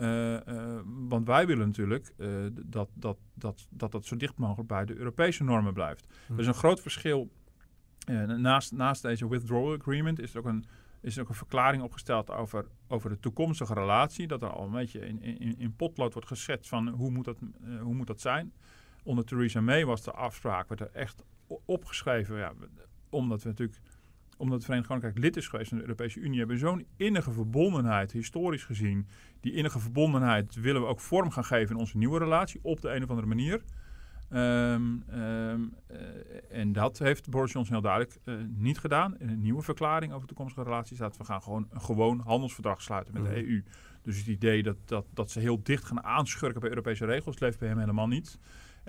[0.00, 4.68] Eh, eh, want wij willen natuurlijk eh, dat, dat, dat, dat dat zo dicht mogelijk
[4.68, 6.06] bij de Europese normen blijft.
[6.08, 6.32] Mhm.
[6.32, 7.30] Er is een groot verschil.
[8.36, 10.64] naast, naast deze withdrawal agreement is er ook een,
[11.00, 14.26] is er ook een verklaring opgesteld over, over de toekomstige relatie.
[14.26, 17.38] Dat er al een beetje in, in, in potlood wordt gezet van hoe moet dat,
[17.80, 18.52] hoe moet dat zijn.
[19.02, 21.24] Onder Theresa May was de afspraak, werd er echt
[21.64, 22.38] opgeschreven.
[22.38, 22.52] Ja,
[23.08, 23.78] omdat we natuurlijk
[24.36, 27.32] omdat het Verenigd Koninkrijk lid is geweest van de Europese Unie, hebben we zo'n innige
[27.32, 29.06] verbondenheid, historisch gezien.
[29.40, 32.94] Die innige verbondenheid willen we ook vorm gaan geven in onze nieuwe relatie, op de
[32.94, 33.62] een of andere manier.
[34.28, 35.98] Ehm, ehm, eh,
[36.50, 38.18] en dat heeft Boris Johnson heel duidelijk
[38.56, 39.18] niet gedaan.
[39.18, 43.14] In een nieuwe verklaring over toekomstige relaties staat we gaan gewoon een gewoon handelsverdrag sluiten
[43.14, 43.38] met de Mhm.
[43.38, 43.64] EU.
[44.02, 47.58] Dus het idee dat, dat, dat ze heel dicht gaan aanschurken bij Europese regels leeft
[47.58, 48.38] bij hem helemaal niet.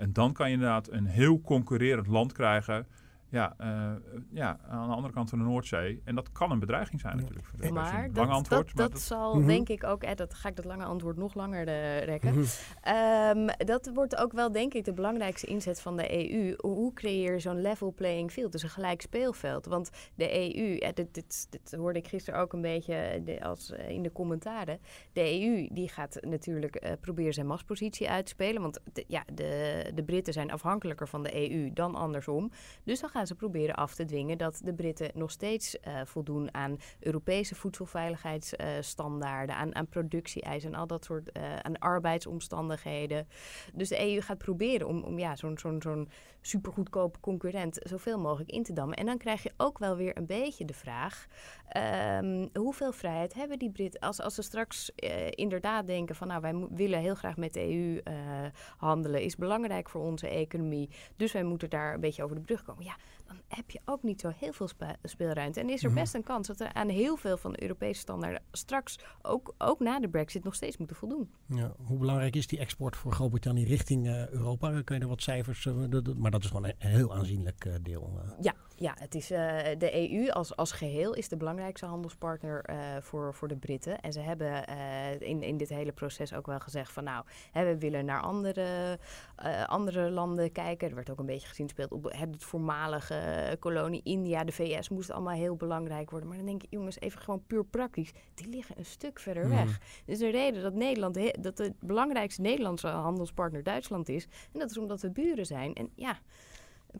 [0.02, 2.86] En dan kan je inderdaad een heel concurrerend land krijgen.
[3.32, 3.90] Ja, eh,
[4.30, 6.00] ja, aan de andere kant van de Noordzee.
[6.04, 7.20] En dat kan een bedreiging zijn Ja.
[7.20, 7.46] natuurlijk.
[7.46, 8.66] Voor de Europese Maar dat, Lang antwoord.
[8.66, 9.46] dat, maar dat zal Mhm.
[9.46, 12.34] denk ik ook, eh, dat ga ik dat lange antwoord nog langer eh, rekken.
[12.34, 12.44] Mhm.
[12.82, 16.54] Ehm, dat wordt ook wel, denk ik, de belangrijkste inzet van de EU.
[16.60, 19.66] Hoe creëer je zo'n level playing field, dus een gelijk speelveld?
[19.66, 23.44] Want de EU, ja, dit, dit, dit hoorde ik gisteren ook een beetje eh, de-
[23.44, 24.78] als, eh, in de commentaren.
[25.12, 28.62] De EU die gaat natuurlijk eh, proberen zijn machtspositie uit te spelen.
[28.62, 32.50] Want de, ja, de, de Britten zijn afhankelijker van de EU dan andersom.
[32.84, 36.78] Dus dan ze proberen af te dwingen dat de Britten nog steeds eh, voldoen aan
[37.00, 43.28] Europese voedselveiligheidsstandaarden, aan, aan productie-eisen en al dat soort eh, aan arbeidsomstandigheden.
[43.74, 46.08] Dus de EU gaat proberen om, om ja, zo'n zo'n zo'n
[46.40, 48.96] supergoedkope concurrent zoveel mogelijk in te dammen.
[48.96, 51.26] En dan krijg je ook wel weer een beetje de vraag:
[51.68, 56.40] ehm, hoeveel vrijheid hebben die Britten als, als ze straks eh, inderdaad denken van nou
[56.40, 58.00] wij willen heel graag met de EU
[58.76, 60.90] handelen, is belangrijk voor onze economie.
[61.16, 62.84] Dus wij moeten daar een beetje over de brug komen.
[62.84, 62.96] Ja,
[63.26, 64.68] dan heb je ook niet zo heel veel
[65.02, 65.60] speelruimte.
[65.60, 65.98] En is er Mhm.
[65.98, 69.80] best een kans dat er aan heel veel van de Europese standaarden straks ook, ook
[69.80, 71.30] na de Brexit nog steeds moeten voldoen.
[71.46, 74.82] Ja, hoe belangrijk is die export voor Groot-Brittannië richting eh, Europa?
[74.82, 75.66] Kun je er wat cijfers...
[75.66, 75.74] eh,
[76.16, 78.20] maar dat is gewoon een heel aanzienlijk eh, deel.
[78.40, 82.76] Ja, ja het is, eh, de EU als, als geheel is de belangrijkste handelspartner eh,
[83.00, 84.00] voor, voor de Britten.
[84.00, 87.64] En ze hebben eh, in, in dit hele proces ook wel gezegd van nou, hè,
[87.64, 88.98] we willen naar andere,
[89.66, 90.88] andere landen kijken.
[90.88, 95.10] Er werd ook een beetje gezien speelt op het, voormalige kolonie India, de VS moest
[95.10, 96.28] allemaal heel belangrijk worden.
[96.28, 98.12] Maar dan denk je, jongens, even gewoon puur praktisch.
[98.34, 99.54] Die liggen een stuk verder Mhm.
[99.54, 99.78] weg.
[100.04, 104.24] Dus de reden dat Nederland, he- dat de belangrijkste Nederlandse handelspartner Duitsland is.
[104.52, 105.74] En dat is omdat we buren zijn.
[105.74, 106.18] En ja,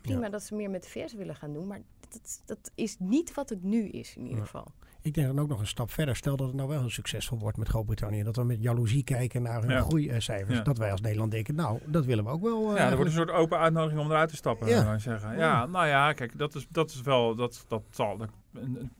[0.01, 0.29] prima Ja.
[0.29, 1.67] dat ze meer met de VS willen gaan doen.
[1.67, 4.43] Maar dat, dat is niet wat het nu is, in ieder Ja.
[4.43, 4.71] geval.
[5.01, 6.15] Ik denk dan ook nog een stap verder.
[6.15, 8.23] Stel dat het nou wel heel succesvol wordt met Groot-Brittannië.
[8.23, 9.81] Dat we met jaloezie kijken naar hun Ja.
[9.81, 10.57] groeicijfers.
[10.57, 10.63] Ja.
[10.63, 12.69] Dat wij als Nederland denken, nou, dat willen we ook wel.
[12.71, 14.97] eh, Ja, er wordt een soort open uitnodiging om eruit te stappen, Ja.
[14.97, 15.37] zeggen.
[15.37, 18.29] Ja, nou ja, kijk, dat is, dat is wel, dat, dat, zal, dat,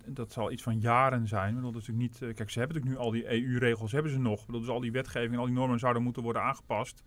[0.05, 1.49] dat zal iets van jaren zijn.
[1.49, 3.91] Ik bedoel, dat is natuurlijk niet, eh, kijk, ze hebben natuurlijk nu al die EU-regels,
[3.91, 4.39] hebben ze nog.
[4.39, 7.03] Ik bedoel, dus al die wetgeving en al die normen zouden moeten worden aangepast.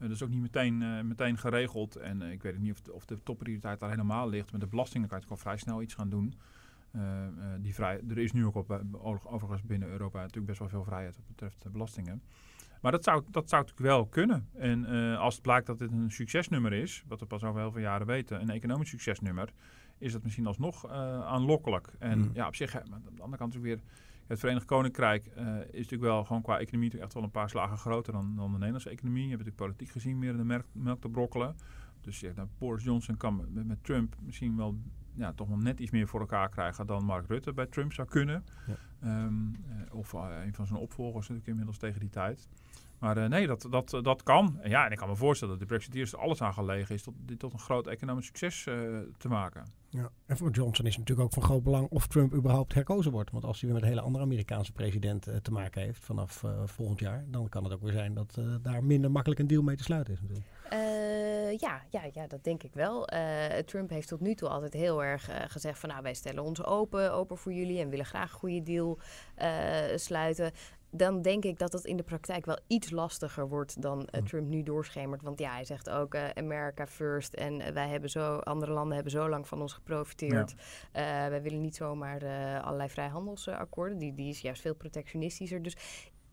[0.00, 1.96] Eh, dat is ook niet meteen, eh, meteen geregeld.
[1.96, 4.52] En eh, ik weet niet of de, of de topprioriteit daar helemaal ligt.
[4.52, 6.34] Met de belastingen kan je al vrij snel iets gaan doen.
[7.58, 8.80] Die vrij, er is nu ook op,
[9.24, 12.22] overigens binnen Europa natuurlijk best wel veel vrijheid wat betreft de belastingen.
[12.80, 14.48] Maar dat zou, dat zou natuurlijk wel kunnen.
[14.54, 14.84] En
[15.16, 18.06] als het blijkt dat dit een succesnummer is, wat we pas over heel veel jaren
[18.06, 19.48] weten, een economisch succesnummer,
[19.98, 21.92] is dat misschien alsnog aanlokkelijk.
[21.98, 22.30] En Mm.
[22.32, 23.92] ja, op zich, maar aan de andere kant natuurlijk weer,
[24.30, 27.78] het Verenigd Koninkrijk eh, is natuurlijk wel gewoon qua economie echt wel een paar slagen
[27.78, 29.22] groter dan, dan de Nederlandse economie.
[29.22, 31.56] Je hebt natuurlijk politiek gezien meer in de melk, melk te brokkelen.
[32.00, 34.78] Dus ja, nou, Boris Johnson kan met, met Trump misschien wel
[35.14, 38.08] ja, toch wel net iets meer voor elkaar krijgen dan Mark Rutte bij Trump zou
[38.08, 38.44] kunnen.
[38.66, 38.74] Ja.
[39.00, 42.48] Ehm, eh, of eh, een van zijn opvolgers natuurlijk inmiddels tegen die tijd.
[43.00, 44.58] Maar eh, nee, dat, dat, dat kan.
[44.60, 47.02] En ja, en ik kan me voorstellen dat de Brexiteers er alles aan gelegen is
[47.02, 48.74] tot, dit tot een groot economisch succes eh,
[49.18, 49.64] te maken.
[49.88, 50.10] Ja.
[50.26, 53.30] En voor Johnson is het natuurlijk ook van groot belang of Trump überhaupt herkozen wordt.
[53.30, 56.42] Want als hij weer met een hele andere Amerikaanse president eh, te maken heeft vanaf
[56.42, 59.46] eh, volgend jaar, dan kan het ook weer zijn dat eh, daar minder makkelijk een
[59.46, 60.46] deal mee te sluiten is natuurlijk.
[60.70, 63.08] Eh, ja, ja, ja, dat denk ik wel.
[63.08, 66.42] Eh, Trump heeft tot nu toe altijd heel erg eh, gezegd van nou, wij stellen
[66.42, 68.98] ons open, open voor jullie en willen graag een goede deal
[69.34, 69.50] eh,
[69.96, 70.52] sluiten.
[70.92, 74.26] Dan denk ik dat het in de praktijk wel iets lastiger wordt dan eh, Hm.
[74.26, 75.22] Trump nu doorschemert.
[75.22, 77.34] Want ja, hij zegt ook eh, America first.
[77.34, 80.54] En eh, wij hebben zo, andere landen hebben zo lang van ons geprofiteerd.
[80.92, 83.98] Eh, wij willen niet zomaar eh, allerlei vrijhandelsakkoorden.
[83.98, 85.62] Die, die is juist veel protectionistischer.
[85.62, 85.76] Dus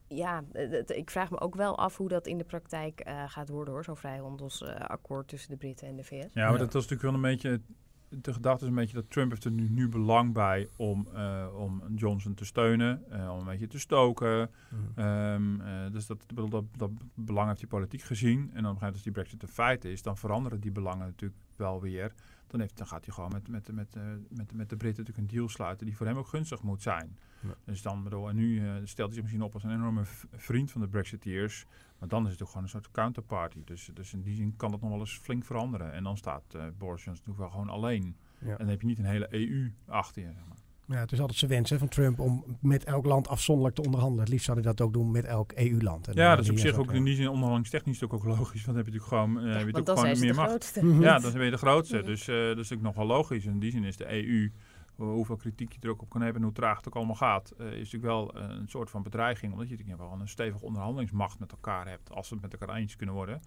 [0.08, 0.44] ja,
[0.86, 3.84] ik vraag me ook wel af hoe dat in de praktijk eh, gaat worden hoor.
[3.84, 6.12] Zo'n vrijhandelsakkoord tussen de Britten en de VS.
[6.34, 6.58] Ja, maar Ja.
[6.58, 7.62] dat was natuurlijk wel een beetje.
[8.10, 11.48] De gedachte is een beetje dat Trump heeft er nu, nu belang bij om, eh,
[11.58, 14.50] om Johnson te steunen, eh, om een beetje te stoken.
[14.96, 18.40] Ehm, eh, dus dat, bedoel, dat, dat belang heeft hij politiek gezien.
[18.40, 20.72] En dan op een gegeven moment als die brexit een feit is, dan veranderen die
[20.72, 22.14] belangen natuurlijk wel weer.
[22.48, 25.18] Dan, heeft, dan gaat hij gewoon met, met, met, eh, met, met de Britten natuurlijk
[25.18, 27.18] een deal sluiten die voor hem ook gunstig moet zijn.
[27.40, 27.56] Ja.
[27.66, 30.72] Dus dan, bedoel, en nu eh, stelt hij zich misschien op als een enorme vriend
[30.72, 31.66] van de Brexiteers.
[32.00, 33.64] Maar dan is het ook gewoon een soort counterparty.
[33.64, 35.94] Dus, dus in die zin kan dat nog wel eens flink veranderen.
[35.94, 38.16] En dan staat eh, Boris Johnson natuurlijk wel gewoon alleen.
[38.40, 38.52] Ja.
[38.52, 40.32] En dan heb je niet een hele EU achter je.
[40.34, 40.58] Zeg maar.
[40.88, 43.82] Ja, het is altijd zijn wens hè, van Trump om met elk land afzonderlijk te
[43.82, 44.20] onderhandelen.
[44.24, 46.08] Het liefst zou hij dat ook doen met elk EU-land.
[46.08, 48.66] En Ja, dan dat is op zich ook in die zin onderhandelingstechnisch ook, ook logisch.
[48.66, 50.24] Want dan heb je natuurlijk gewoon, eh, heb je want natuurlijk dan zijn gewoon ze
[50.24, 50.50] meer de macht.
[50.50, 51.06] grootste.
[51.06, 52.02] Ja, dan ben je de grootste.
[52.04, 53.46] Dus eh, dat is natuurlijk nog wel logisch.
[53.46, 54.52] In die zin is de EU,
[54.96, 57.16] hoe- hoeveel kritiek je er ook op kan hebben en hoe traag het ook allemaal
[57.16, 59.52] gaat, eh, is natuurlijk wel eh, een soort van bedreiging.
[59.52, 62.76] Omdat je natuurlijk wel een stevige onderhandelingsmacht met elkaar hebt, als ze het met elkaar
[62.76, 63.42] eens kunnen worden.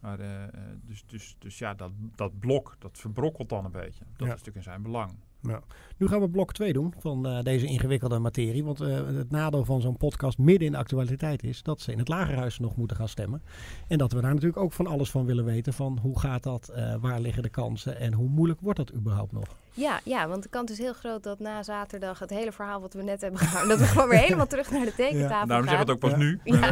[0.00, 0.48] Maar, eh, eh,
[0.82, 4.04] dus, dus, dus ja, dat, dat blok, dat verbrokkelt dan een beetje.
[4.16, 5.12] Dat is natuurlijk in zijn belang.
[5.42, 5.62] Nou,
[5.96, 8.64] nu gaan we blok 2 doen van uh, deze ingewikkelde materie.
[8.64, 11.98] Want uh, het nadeel van zo'n podcast midden in de actualiteit is dat ze in
[11.98, 13.42] het lagerhuis nog moeten gaan stemmen.
[13.88, 15.72] En dat we daar natuurlijk ook van alles van willen weten.
[15.72, 19.32] Van hoe gaat dat, uh, waar liggen de kansen en hoe moeilijk wordt dat überhaupt
[19.32, 19.61] nog?
[19.74, 22.94] Ja, ja, want de kant is heel groot dat na zaterdag het hele verhaal wat
[22.94, 25.46] we net hebben gehouden, dat we gewoon weer helemaal terug naar de tekentafel ja.
[25.46, 25.76] Daarom gaan.
[25.76, 26.16] zeg het ook pas ja.
[26.16, 26.40] nu.
[26.44, 26.70] Ja.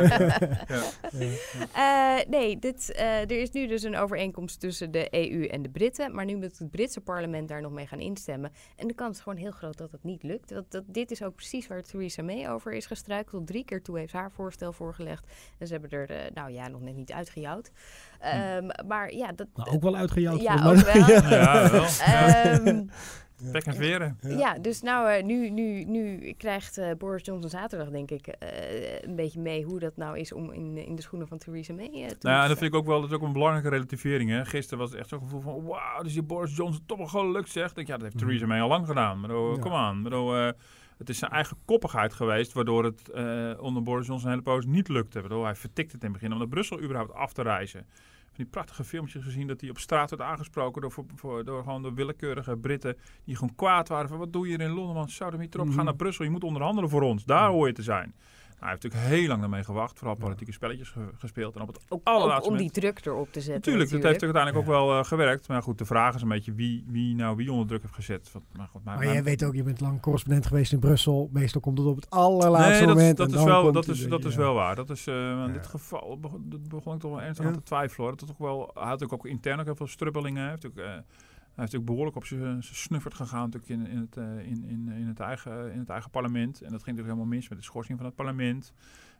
[2.38, 6.14] nee, dit, er is nu dus een overeenkomst tussen de EU en de Britten.
[6.14, 8.52] Maar nu moet het Britse parlement daar nog mee gaan instemmen.
[8.76, 10.48] En de kans is gewoon heel groot dat het niet lukt.
[10.48, 13.46] Dat, dat, dit is ook precies waar Theresa May over is gestruikeld.
[13.46, 15.26] Drie keer toe heeft haar voorstel voorgelegd.
[15.58, 17.70] En ze hebben er, uh, nou ja, nog net niet uitgejouwd.
[18.24, 19.46] Um, maar ja, dat...
[19.54, 20.40] Maar ook wel uitgejouwd.
[20.40, 21.06] Ja, ook wel.
[21.30, 21.86] ja, wel.
[22.66, 22.90] Um,
[23.52, 24.18] Pek en veren.
[24.20, 28.26] Ja, ja dus nou, uh, nu, nu, nu krijgt uh, Boris Johnson zaterdag, denk ik,
[28.26, 31.72] uh, een beetje mee hoe dat nou is om in, in de schoenen van Theresa
[31.72, 34.30] May te Nou ja, dat vind ik ook wel, dat is ook een belangrijke relativering.
[34.30, 34.44] Hè.
[34.44, 37.32] Gisteren was het echt zo'n gevoel van, wauw, dus die Boris Johnson toch wel gewoon
[37.32, 37.76] lukt, zegt.
[37.76, 38.20] Ik, ja, dat heeft mm.
[38.20, 39.20] Theresa May al lang gedaan.
[39.20, 39.60] Maar oh, ja.
[39.60, 40.02] kom aan.
[40.02, 40.48] Maar oh,
[41.00, 43.10] het is zijn eigen koppigheid geweest, waardoor het
[43.58, 45.20] onder Boris Johnson een hele poos niet lukte.
[45.20, 47.86] Waardoor hij vertikte het in het begin om naar Brussel überhaupt af te reizen
[48.40, 51.82] die prachtige filmpjes gezien dat hij op straat werd aangesproken door, voor, voor, door gewoon
[51.82, 55.08] de willekeurige Britten die gewoon kwaad waren van wat doe je hier in Londen man,
[55.08, 55.80] zou er niet erop, mm -hmm.
[55.80, 58.14] ga naar Brussel, je moet onderhandelen voor ons, daar hoor je te zijn.
[58.60, 61.54] Nou, hij heeft natuurlijk heel lang daarmee gewacht, vooral politieke spelletjes ge gespeeld.
[61.54, 63.54] En op het ook, allerlaatste ook om moment, die druk erop te zetten.
[63.54, 65.48] Natuurlijk, dat heeft uiteindelijk ook wel uh, gewerkt.
[65.48, 68.32] Maar goed, de vraag is een beetje wie, wie nou wie onder druk heeft gezet.
[68.32, 71.28] Wat, maar goed, maar, maar jij weet ook, je bent lang correspondent geweest in Brussel.
[71.32, 73.16] Meestal komt het op het allerlaatste nee, dat, moment.
[73.16, 74.74] Dat, is, wel, dat is, dat is wel waar.
[74.74, 78.06] Dat is, uh, in dit geval begon, begon ik toch wel ernstig aan te twijfelen.
[78.06, 78.16] Hoor.
[78.16, 80.48] Dat is ook wel, hij had ook intern ook heel veel strubbelingen.
[80.48, 80.84] Heeft ook, uh,
[81.54, 84.88] hij heeft ook behoorlijk op zijn snuffert gegaan natuurlijk in, in, het, uh, in, in,
[84.88, 86.60] in, het eigen, in het eigen parlement.
[86.60, 88.72] En dat ging natuurlijk helemaal mis met de schorsing van het parlement.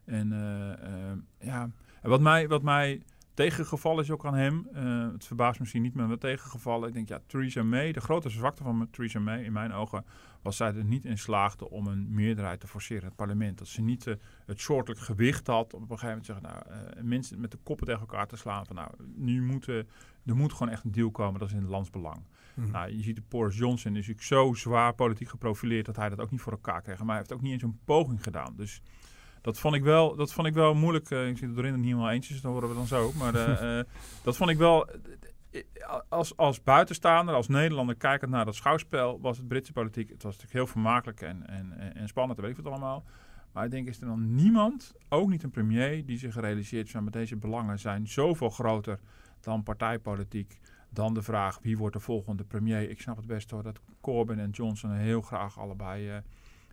[0.04, 1.70] En uh, uh, ja,
[2.02, 3.02] en wat mij, wat mij
[3.40, 6.88] tegengevallen is ook aan hem, uh, het verbaast misschien niet, maar wat tegengevallen.
[6.88, 10.04] Ik denk, ja, Theresa May, de grote zwakte van Theresa May in mijn ogen,
[10.42, 13.58] was zij er niet in slaagde om een meerderheid te forceren in het parlement.
[13.58, 14.04] Dat ze niet
[14.46, 17.58] het soortelijk gewicht had om op een gegeven moment te zeggen, nou, mensen met de
[17.62, 19.88] koppen tegen elkaar te slaan van, nou, nu moeten,
[20.26, 22.26] er moet gewoon echt een deal komen, dat is in het landsbelang.
[22.54, 22.70] Mm.
[22.70, 26.20] Nou, je ziet de Boris Johnson is natuurlijk zo zwaar politiek geprofileerd dat hij dat
[26.20, 26.98] ook niet voor elkaar kreeg.
[26.98, 28.54] Maar hij heeft ook niet eens een poging gedaan.
[28.56, 28.82] Dus
[29.40, 31.10] dat vond ik wel, dat vond ik wel moeilijk.
[31.10, 33.12] Uh, ik zit erin niet helemaal dus dan horen we dan zo.
[33.12, 33.82] Maar uh, uh,
[34.24, 34.88] dat vond ik wel.
[36.08, 40.08] Als, als buitenstaander, als Nederlander kijkend naar dat schouwspel, was het Britse politiek.
[40.08, 43.04] Het was natuurlijk heel vermakelijk en, en, en spannend, weet ik wat allemaal.
[43.52, 47.04] Maar ik denk, is er dan niemand, ook niet een premier, die zich realiseert van
[47.04, 49.00] met deze belangen zijn zoveel groter
[49.40, 50.60] dan partijpolitiek.
[50.90, 52.90] Dan de vraag wie wordt de volgende premier.
[52.90, 56.08] Ik snap het best hoor dat Corbyn en Johnson heel graag allebei.
[56.08, 56.16] Uh,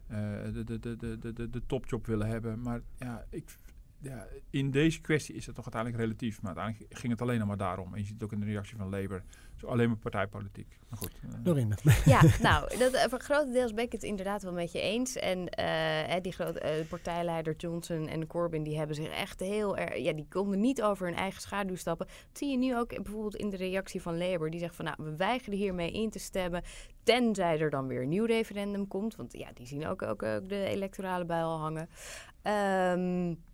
[0.08, 2.62] de, de, de, de, de, de topjob willen hebben.
[2.62, 3.58] Maar ja, ik,
[4.00, 6.42] ja, in deze kwestie is het toch uiteindelijk relatief.
[6.42, 7.94] Maar uiteindelijk ging het alleen maar daarom.
[7.94, 9.24] En je ziet het ook in de reactie van Labour.
[9.56, 10.78] Zo alleen maar partijpolitiek.
[10.90, 11.12] Maar goed.
[11.26, 11.32] Uh.
[11.44, 11.76] Dorinde.
[12.06, 15.16] Ja, nou, dat, uh, grotendeels ben ik het inderdaad wel met je eens.
[15.16, 19.98] En uh, die grote partijleider Johnson en Corbyn, die hebben zich echt heel erg...
[19.98, 22.08] Ja, die konden niet over hun eigen schaduw stappen.
[22.08, 24.50] Dat zie je nu ook bijvoorbeeld in de reactie van Labour.
[24.50, 26.64] Die zegt van, nou, we weigeren hiermee in te stemmen.
[27.04, 29.16] Tenzij er dan weer een nieuw referendum komt.
[29.16, 31.90] Want ja, die zien ook, ook, ook de electorale bijl hangen.
[32.44, 33.46] Um,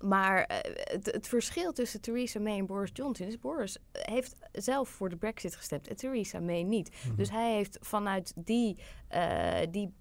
[0.00, 3.38] maar uh, het, het, verschil tussen Theresa May en Boris Johnson is...
[3.38, 6.90] Boris heeft zelf voor de brexit gestemd en Theresa May niet.
[6.90, 7.16] Mm -hmm.
[7.16, 8.78] Dus hij heeft vanuit die,
[9.14, 9.92] uh, die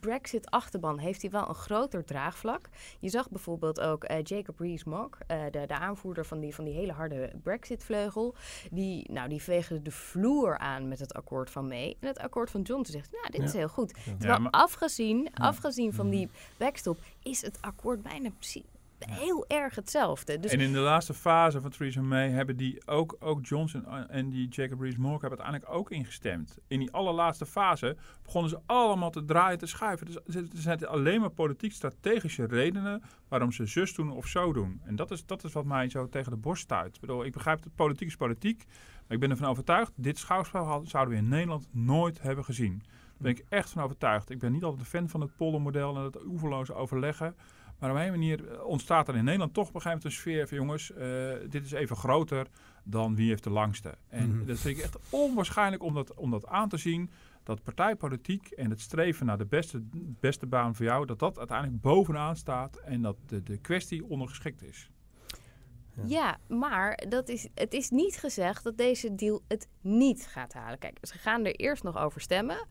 [0.00, 2.68] Brexit-achterban heeft hij wel een groter draagvlak.
[2.98, 6.74] Je zag bijvoorbeeld ook uh, Jacob Rees-Mogg, uh, de, de aanvoerder van die, van die
[6.74, 8.34] hele harde Brexit-vleugel.
[8.70, 11.96] Die, nou, die vegen de vloer aan met het akkoord van May.
[12.00, 13.46] En het akkoord van Johnson zegt, nou, dit ja.
[13.46, 13.92] is heel goed.
[13.96, 14.02] Ja.
[14.02, 14.50] Terwijl ja, maar...
[14.50, 15.30] afgezien, ja.
[15.34, 18.62] afgezien van die backstop is het akkoord bijna precies
[18.98, 20.38] heel erg hetzelfde.
[20.38, 24.28] Dus en in de laatste fase van Theresa May hebben die ook, ook Johnson en
[24.28, 26.58] die Jacob Rees-Mogg hebben uiteindelijk ook ingestemd.
[26.66, 30.06] In die allerlaatste fase begonnen ze allemaal te draaien, te schuiven.
[30.06, 34.80] Dus er zijn alleen maar politiek strategische redenen waarom ze zus doen of zo doen.
[34.84, 36.94] En dat is, dat is wat mij zo tegen de borst stuit.
[36.94, 40.82] Ik, bedoel, ik begrijp dat politiek is politiek, maar ik ben ervan overtuigd, dit schouwspel
[40.84, 42.82] zouden we in Nederland nooit hebben gezien.
[42.82, 44.30] Daar ben ik echt van overtuigd.
[44.30, 47.34] Ik ben niet altijd een fan van het poldermodel en het oeverloze overleggen.
[47.78, 50.48] Maar op een manier ontstaat er in Nederland toch op een gegeven moment een sfeer
[50.48, 52.46] van jongens, uh, dit is even groter
[52.84, 53.94] dan wie heeft de langste.
[54.08, 54.46] En mm-hmm.
[54.46, 57.10] dat vind ik echt onwaarschijnlijk om dat, om dat aan te zien.
[57.42, 59.82] Dat partijpolitiek en het streven naar de beste,
[60.20, 64.62] beste baan voor jou, dat dat uiteindelijk bovenaan staat en dat de, de kwestie ondergeschikt
[64.62, 64.90] is.
[65.94, 66.02] Ja.
[66.06, 70.78] ja, maar dat is, het is niet gezegd dat deze deal het niet gaat halen.
[70.78, 72.56] Kijk, ze gaan er eerst nog over stemmen.
[72.56, 72.66] Uh,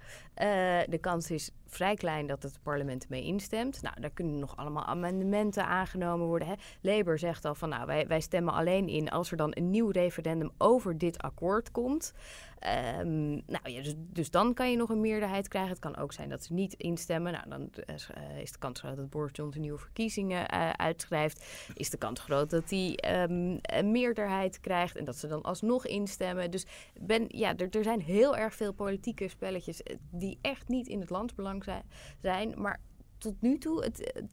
[0.88, 3.82] de kans is vrij klein dat het parlement ermee instemt.
[3.82, 6.47] Nou, daar kunnen nog allemaal amendementen aangenomen worden.
[6.47, 6.53] Hè.
[6.82, 9.89] Labour zegt al van, nou, wij, wij stemmen alleen in als er dan een nieuw
[9.89, 12.13] referendum over dit akkoord komt.
[12.60, 15.71] Ehm, nou ja, dus, dus dan kan je nog een meerderheid krijgen.
[15.71, 17.32] Het kan ook zijn dat ze niet instemmen.
[17.32, 21.45] Nou, dan uh, is de kans groot dat Boris Johnson nieuwe verkiezingen uh, uitschrijft.
[21.73, 25.86] Is de kans groot dat hij um, een meerderheid krijgt en dat ze dan alsnog
[25.86, 26.51] instemmen.
[26.51, 26.65] Dus
[26.99, 31.10] ben, ja, er, er zijn heel erg veel politieke spelletjes die echt niet in het
[31.10, 31.84] landsbelang zijn.
[32.22, 32.80] zijn maar
[33.17, 34.26] tot nu toe, het,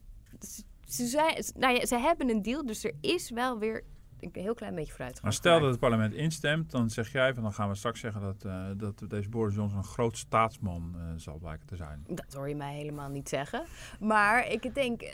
[0.87, 3.83] ze, zijn, nou ja, ze hebben een deal, dus er is wel weer
[4.19, 5.21] een heel klein beetje vooruit.
[5.21, 8.21] Maar stel dat het parlement instemt, dan zeg jij van dan gaan we straks zeggen
[8.21, 12.03] dat, uh, dat deze Boris Johnson een groot staatsman uh, zal blijken te zijn.
[12.07, 13.65] Dat hoor je mij helemaal niet zeggen.
[13.99, 15.09] Maar ik denk, uh,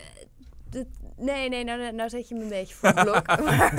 [1.17, 3.27] nee, nee, nou, nou zet je me een beetje voor het blok.
[3.45, 3.73] maar,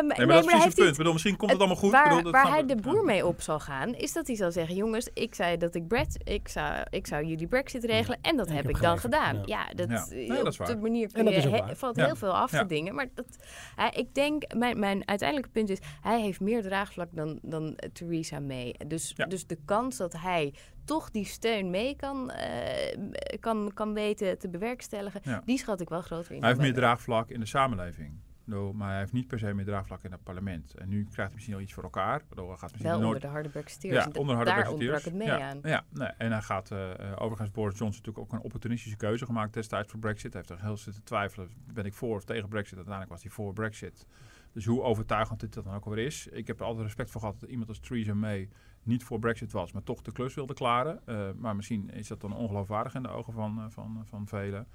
[0.00, 0.96] um, nee, maar dat is precies het punt.
[0.96, 1.90] Bedoel, misschien komt het, allemaal goed.
[1.90, 4.74] Waar, bedoel, waar hij de boer mee op zal gaan, is dat hij zal zeggen...
[4.74, 8.46] jongens, ik zei dat ik, Brett, ik, zou, ik zou jullie brexit regelen en dat
[8.46, 9.36] En ik heb ik dan gedaan.
[9.36, 9.42] ja.
[9.44, 10.06] Ja, dat, Ja.
[10.10, 12.04] Nee, dat is op de manier kun dat je he- valt Ja.
[12.04, 12.58] heel veel af Ja.
[12.60, 12.94] te dingen.
[12.94, 13.26] Maar dat,
[13.94, 15.78] ik denk, mijn, mijn uiteindelijke punt is...
[16.00, 18.74] hij heeft meer draagvlak dan, dan Theresa May.
[18.86, 19.26] Dus, Ja.
[19.26, 20.54] dus de kans dat hij
[20.88, 22.96] toch die steun mee kan, eh,
[23.40, 25.20] kan, kan weten te bewerkstelligen...
[25.24, 25.42] Ja.
[25.44, 26.38] die schat ik wel groter in.
[26.38, 28.20] Hij heeft meer draagvlak in de samenleving.
[28.44, 30.74] Bedoel, maar hij heeft niet per se meer draagvlak in het parlement.
[30.74, 32.22] En nu krijgt hij misschien wel iets voor elkaar.
[32.34, 33.04] Hij gaat misschien Wel nooit...
[33.04, 33.64] onder de harde.
[33.80, 35.58] Ja, onder harde daar ontbrak het mee ja, aan.
[35.62, 36.08] Ja, nee.
[36.08, 40.00] en hij gaat eh, overigens Boris Johnson natuurlijk ook een opportunistische keuze gemaakt destijds voor
[40.00, 40.32] Brexit.
[40.32, 42.76] Hij heeft er heel zitten twijfelen, ben ik voor of tegen Brexit?
[42.76, 44.06] Uiteindelijk was hij voor Brexit.
[44.52, 46.26] Dus hoe overtuigend dit dan ook alweer is.
[46.26, 48.48] Ik heb er altijd respect voor gehad dat iemand als Theresa May
[48.88, 51.06] niet voor Brexit was, maar toch de klus wilde klaren.
[51.06, 54.66] Eh, maar misschien is dat dan ongeloofwaardig in de ogen van, eh, van, van velen.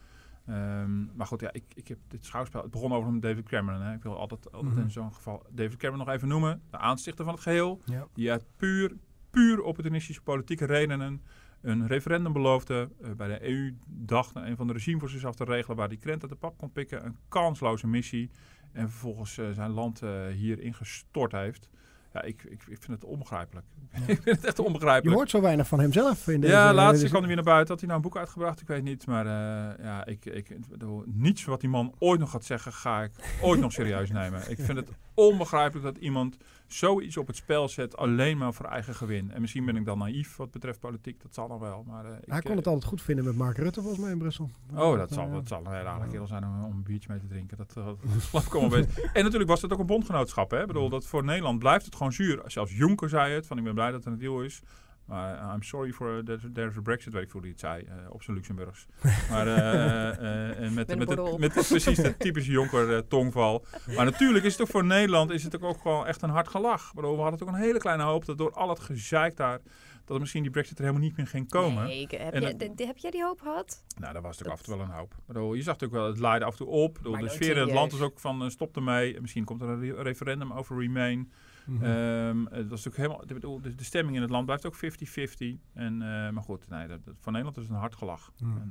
[0.45, 2.61] Ehm, maar goed, ja, ik, ik heb dit schouwspel.
[2.61, 3.81] Het begon over David Cameron.
[3.81, 3.93] Hè.
[3.95, 4.83] Ik wil altijd, altijd Mhm.
[4.83, 6.61] in zo'n geval David Cameron nog even noemen.
[6.69, 7.81] De aanstichter van het geheel.
[7.85, 8.07] Ja.
[8.13, 8.91] Die uit puur,
[9.29, 11.21] puur opportunistische politieke redenen
[11.61, 12.89] een referendum beloofde.
[13.01, 15.77] eh, bij de EU dacht een van de regime voor zichzelf te regelen.
[15.77, 17.05] Waar die krent uit de pap kon pikken.
[17.05, 18.29] Een kansloze missie.
[18.71, 21.69] En vervolgens eh, zijn land eh, hierin gestort heeft.
[22.13, 23.65] Ja, ik, ik, ik vind het onbegrijpelijk.
[24.07, 25.15] ik vind het echt Je onbegrijpelijk.
[25.17, 26.27] hoort zo weinig van hemzelf.
[26.27, 27.69] In deze, Ja, laatst deze- kwam hij weer naar buiten.
[27.71, 28.61] Had hij nou een boek uitgebracht?
[28.61, 29.05] Ik weet niet.
[29.05, 30.57] Maar eh, ja, ik, ik,
[31.05, 34.51] niets wat die man ooit nog gaat zeggen, ga ik ooit nog serieus nemen.
[34.51, 38.95] Ik vind het onbegrijpelijk dat iemand zoiets op het spel zet, alleen maar voor eigen
[38.95, 39.31] gewin.
[39.31, 41.83] En misschien ben ik dan naïef wat betreft politiek, dat zal nog wel.
[41.87, 44.11] Maar, eh, ik, Hij kon eh, het altijd goed vinden met Mark Rutte volgens mij
[44.11, 44.49] in Brussel.
[44.75, 47.09] Oh, dat eh, zal, dat zal een hele aardige kerel zijn om, om een biertje
[47.11, 47.57] mee te drinken.
[47.57, 47.85] Dat, eh,
[48.31, 48.79] dat ik allemaal.
[49.13, 50.51] En natuurlijk was het ook een bondgenootschap.
[50.51, 50.61] Hè?
[50.61, 52.41] Ik bedoel, dat voor Nederland blijft het gewoon zuur.
[52.45, 54.61] Zelfs Juncker zei het, van ik ben blij dat er een deal is.
[55.05, 57.83] Maar eh, I'm sorry for that there's a Brexit, weet ik hoe hij het zei,
[57.83, 58.85] eh, op zijn Luxemburgs.
[59.31, 63.65] Maar eh, eh, en met, Met een met, precies de typische Jonker eh, tongval.
[63.95, 66.47] Maar natuurlijk is het ook voor Nederland is het ook, ook gewoon echt een hard
[66.47, 66.91] gelach.
[66.93, 69.59] We hadden toch een hele kleine hoop dat door al het gezeik daar,
[70.05, 71.83] dat misschien die Brexit er helemaal niet meer ging komen.
[71.83, 73.83] Nee, heb, En dat- heb jij die hoop gehad?
[73.99, 75.15] Nou, daar was natuurlijk Dat- af en toe wel een hoop.
[75.27, 76.93] Bedoel, je zag natuurlijk wel, het leidde af en toe op.
[76.93, 78.09] Bedoel, de sfeer in het land serieus.
[78.11, 79.21] ook van, eh, stop ermee.
[79.21, 81.31] Misschien komt er een re- referendum over Remain.
[81.65, 81.83] Mhm.
[81.83, 82.95] Ehm, het was natuurlijk
[83.25, 85.59] helemaal, de, de stemming in het land blijft ook 50-50.
[85.73, 88.31] En, eh, maar goed, nee, dat, dat- voor Nederland is het een hard gelach.
[88.35, 88.45] Ja.
[88.47, 88.69] En,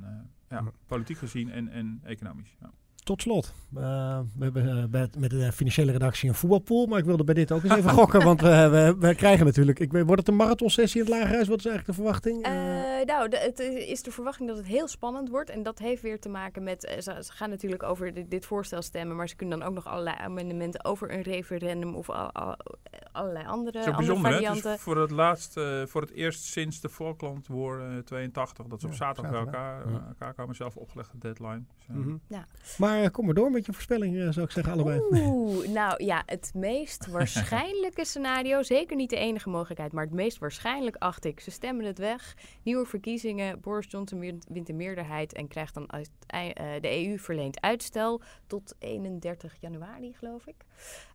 [0.49, 0.71] ja, Ja.
[0.87, 2.55] politiek gezien en, en economisch.
[2.59, 2.71] Ja.
[3.03, 7.23] Tot slot, eh, we hebben eh, met, de financiële redactie een voetbalpool, maar ik wilde
[7.23, 10.27] bij dit ook eens even gokken, want we, we, we krijgen natuurlijk, ik wordt het
[10.27, 11.47] een marathonsessie in het Lagerhuis?
[11.47, 12.43] Wat is eigenlijk de verwachting?
[12.43, 15.49] Eh, Eh, nou, de, het eh, is de verwachting dat het heel spannend wordt.
[15.49, 16.85] En dat heeft weer te maken met...
[16.85, 19.15] eh, ze, ze gaan natuurlijk over dit, dit voorstel stemmen...
[19.15, 21.95] maar ze kunnen dan ook nog allerlei amendementen over een referendum...
[21.95, 22.57] of al, al-
[23.11, 24.37] allerlei andere, Het is ook andere bijzonder, hè?
[24.37, 24.73] Het varianten.
[24.73, 28.79] is voor het laatst, eh, voor het eerst sinds de Falkland War eh, 82, dat
[28.79, 29.97] ze op Ja, zaterdag bij elkaar, Ja.
[29.99, 31.61] eh, elkaar komen, zelf opgelegde deadline.
[31.77, 32.15] Dus, eh, mhm.
[32.27, 32.45] Ja.
[32.77, 35.01] Maar eh, kom maar door met je voorspelling, eh, zou ik zeggen, allebei.
[35.11, 40.37] Oeh, nou ja, het meest waarschijnlijke scenario, zeker niet de enige mogelijkheid, maar het meest
[40.37, 41.39] waarschijnlijk acht ik.
[41.39, 46.09] Ze stemmen het weg, nieuwe verkiezingen, Boris Johnson wint de meerderheid en krijgt dan uit,
[46.27, 46.41] eh,
[46.81, 50.55] de EU verleent uitstel tot 31 januari, geloof ik.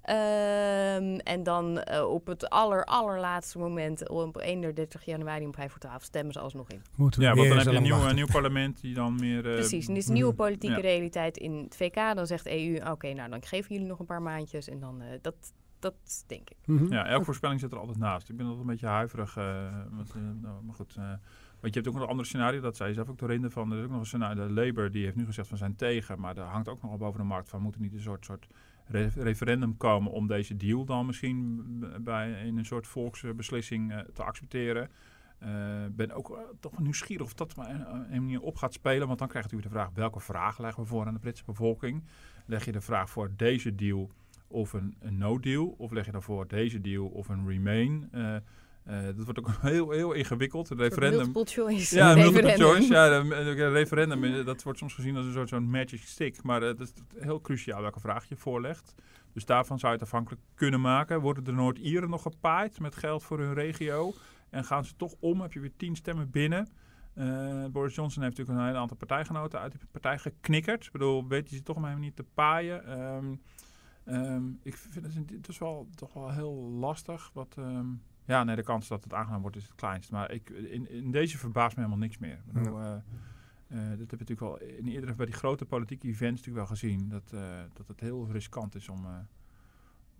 [0.02, 5.80] Ehm, en dan eh, op het aller, allerlaatste moment, op 31 januari om 5 voor
[5.80, 6.82] 12, stemmen ze alsnog in.
[6.96, 9.46] Moeten we Ja, want dan heb je een nieuw, een nieuw parlement die dan meer...
[9.48, 10.42] eh, Precies, en dit is een nieuwe mhm.
[10.42, 10.82] politieke Ja.
[10.82, 12.14] realiteit in het VK.
[12.14, 15.00] Dan zegt de EU, oké, nou dan geven jullie nog een paar maandjes en dan,
[15.02, 16.56] eh, dat, dat denk ik.
[16.66, 16.92] Mhm.
[16.92, 18.28] Ja, elke voorspelling zit er altijd naast.
[18.28, 19.36] Ik ben altijd een beetje huiverig.
[19.36, 21.04] eh, want, eh, nou, maar goed, eh,
[21.60, 22.60] want je hebt ook nog een ander scenario.
[22.60, 23.72] Dat zei je zelf ook doorheen van.
[23.72, 24.46] Er is ook nog een scenario.
[24.46, 26.20] De Labour die heeft nu gezegd van zijn tegen.
[26.20, 27.62] Maar daar hangt ook nogal boven de markt van.
[27.62, 28.46] Moet er niet een soort, soort
[28.86, 31.64] re- referendum komen om deze deal dan misschien
[32.00, 34.90] bij, in een soort volksbeslissing te accepteren.
[35.38, 35.48] Eh
[35.90, 37.70] ben ook eh, toch nieuwsgierig of dat maar
[38.10, 39.06] een, manier op gaat spelen.
[39.06, 42.04] Want dan krijgt u de vraag: welke vraag leggen we voor aan de Britse bevolking?
[42.46, 44.10] Leg je de vraag voor deze deal
[44.46, 45.74] of een, een no-deal?
[45.78, 48.08] Of leg je dan voor deze deal of een remain?
[48.88, 50.70] Eh, dat wordt ook heel, heel ingewikkeld.
[50.70, 51.18] Een referendum.
[51.32, 51.96] multiple choice.
[51.96, 52.88] Ja, een multiple referendum.
[52.88, 52.92] choice.
[52.92, 56.42] Ja, een, referendum, dat wordt soms gezien als een soort zo'n magic stick.
[56.42, 58.94] Maar het is heel cruciaal welke vraag je voorlegt.
[59.32, 61.20] Dus daarvan zou je het afhankelijk kunnen maken.
[61.20, 64.12] Worden de Noord-Ieren nog gepaaid met geld voor hun regio?
[64.50, 65.40] En gaan ze toch om?
[65.40, 66.68] Heb je weer tien stemmen binnen?
[67.18, 70.84] Eh, Boris Johnson heeft natuurlijk een hele aantal partijgenoten uit die partij geknikkerd.
[70.84, 72.84] Ik bedoel, weet je ze toch op een manier te paaien?
[72.84, 73.34] Ehm,
[74.04, 77.30] ehm, ik vind het, het is wel toch wel heel lastig.
[77.32, 77.86] Wat, ehm,
[78.24, 80.10] ja, nee, de kans dat het aangenomen wordt is het kleinst.
[80.10, 82.42] Maar ik, in, in deze verbaast me helemaal niks meer.
[82.46, 86.06] Ik bedoel, eh, eh, dat heb je natuurlijk wel in iedere bij die grote politieke
[86.06, 87.08] events natuurlijk wel gezien.
[87.08, 87.30] Dat,
[87.72, 89.06] dat het heel riskant is om,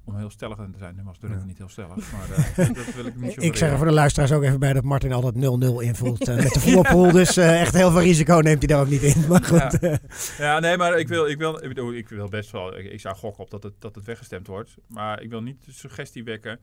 [0.09, 0.95] om heel stellig in te zijn.
[0.97, 1.45] Nu was Rutte Ja.
[1.45, 3.93] niet heel stellig, maar eh, dat wil ik niet zo Ik zeg er voor de
[3.93, 5.39] luisteraars ook even bij dat Martin altijd 0-0
[5.83, 7.13] invult eh, met de voorpool.
[7.19, 9.27] Dus eh, echt heel veel risico neemt hij daar ook niet in.
[9.29, 9.79] Maar goed.
[9.81, 9.99] Ja.
[10.39, 13.01] Ja, nee, maar ik wil, ik wil, ik bedoel, ik wil best wel, ik, ik
[13.01, 14.75] zou gokken op dat het, dat het weggestemd wordt.
[14.87, 16.61] Maar ik wil niet de suggestie wekken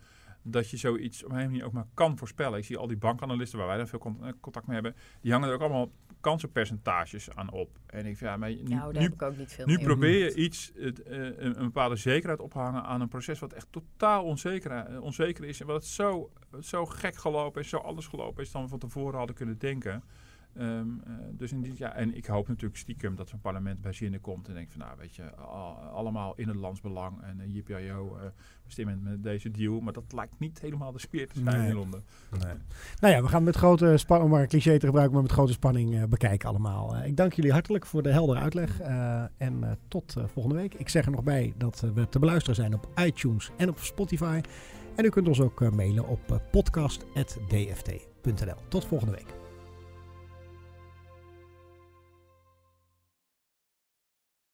[0.47, 2.59] dat je zoiets op een manier ook maar kan voorspellen.
[2.59, 5.47] Ik zie al die bankanalisten waar wij dan veel eh, contact mee hebben, die hangen
[5.47, 7.79] er ook allemaal kansenpercentages aan op.
[7.85, 9.79] En ik vind, ja, maar nu, Nou, daar nu, heb ik ook niet veel nu
[9.79, 13.67] probeer je iets, het, eh, een, een bepaalde zekerheid ophangen aan een proces wat echt
[13.69, 15.61] totaal onzeker, eh, onzeker is.
[15.61, 16.31] En wat zo,
[16.61, 20.03] zo gek gelopen is, zo anders gelopen is dan we van tevoren hadden kunnen denken.
[20.57, 23.93] Ehm, eh, dus in die, ja, en ik hoop natuurlijk stiekem dat zo'n parlement bij
[23.93, 27.55] zinnen komt en denkt van nou weet je, al- allemaal in het landsbelang en uh,
[27.55, 28.17] JPIO,
[28.67, 29.79] stemmen met deze deal.
[29.79, 31.69] Maar dat lijkt niet helemaal de sfeer te zijn Nee.
[31.69, 32.03] in Londen.
[32.99, 35.31] Nou ja, we gaan met grote spanning, om maar een cliché te gebruiken, maar met
[35.31, 36.95] grote spanning eh, bekijken allemaal.
[36.95, 38.79] Eh, ik dank jullie hartelijk voor de heldere uitleg
[39.37, 40.73] en tot volgende week.
[40.73, 44.41] Ik zeg er nog bij dat we te beluisteren zijn op iTunes en op Spotify.
[44.95, 48.55] En u kunt ons ook mailen op podcast.dft.nl.
[48.67, 49.44] Tot volgende week.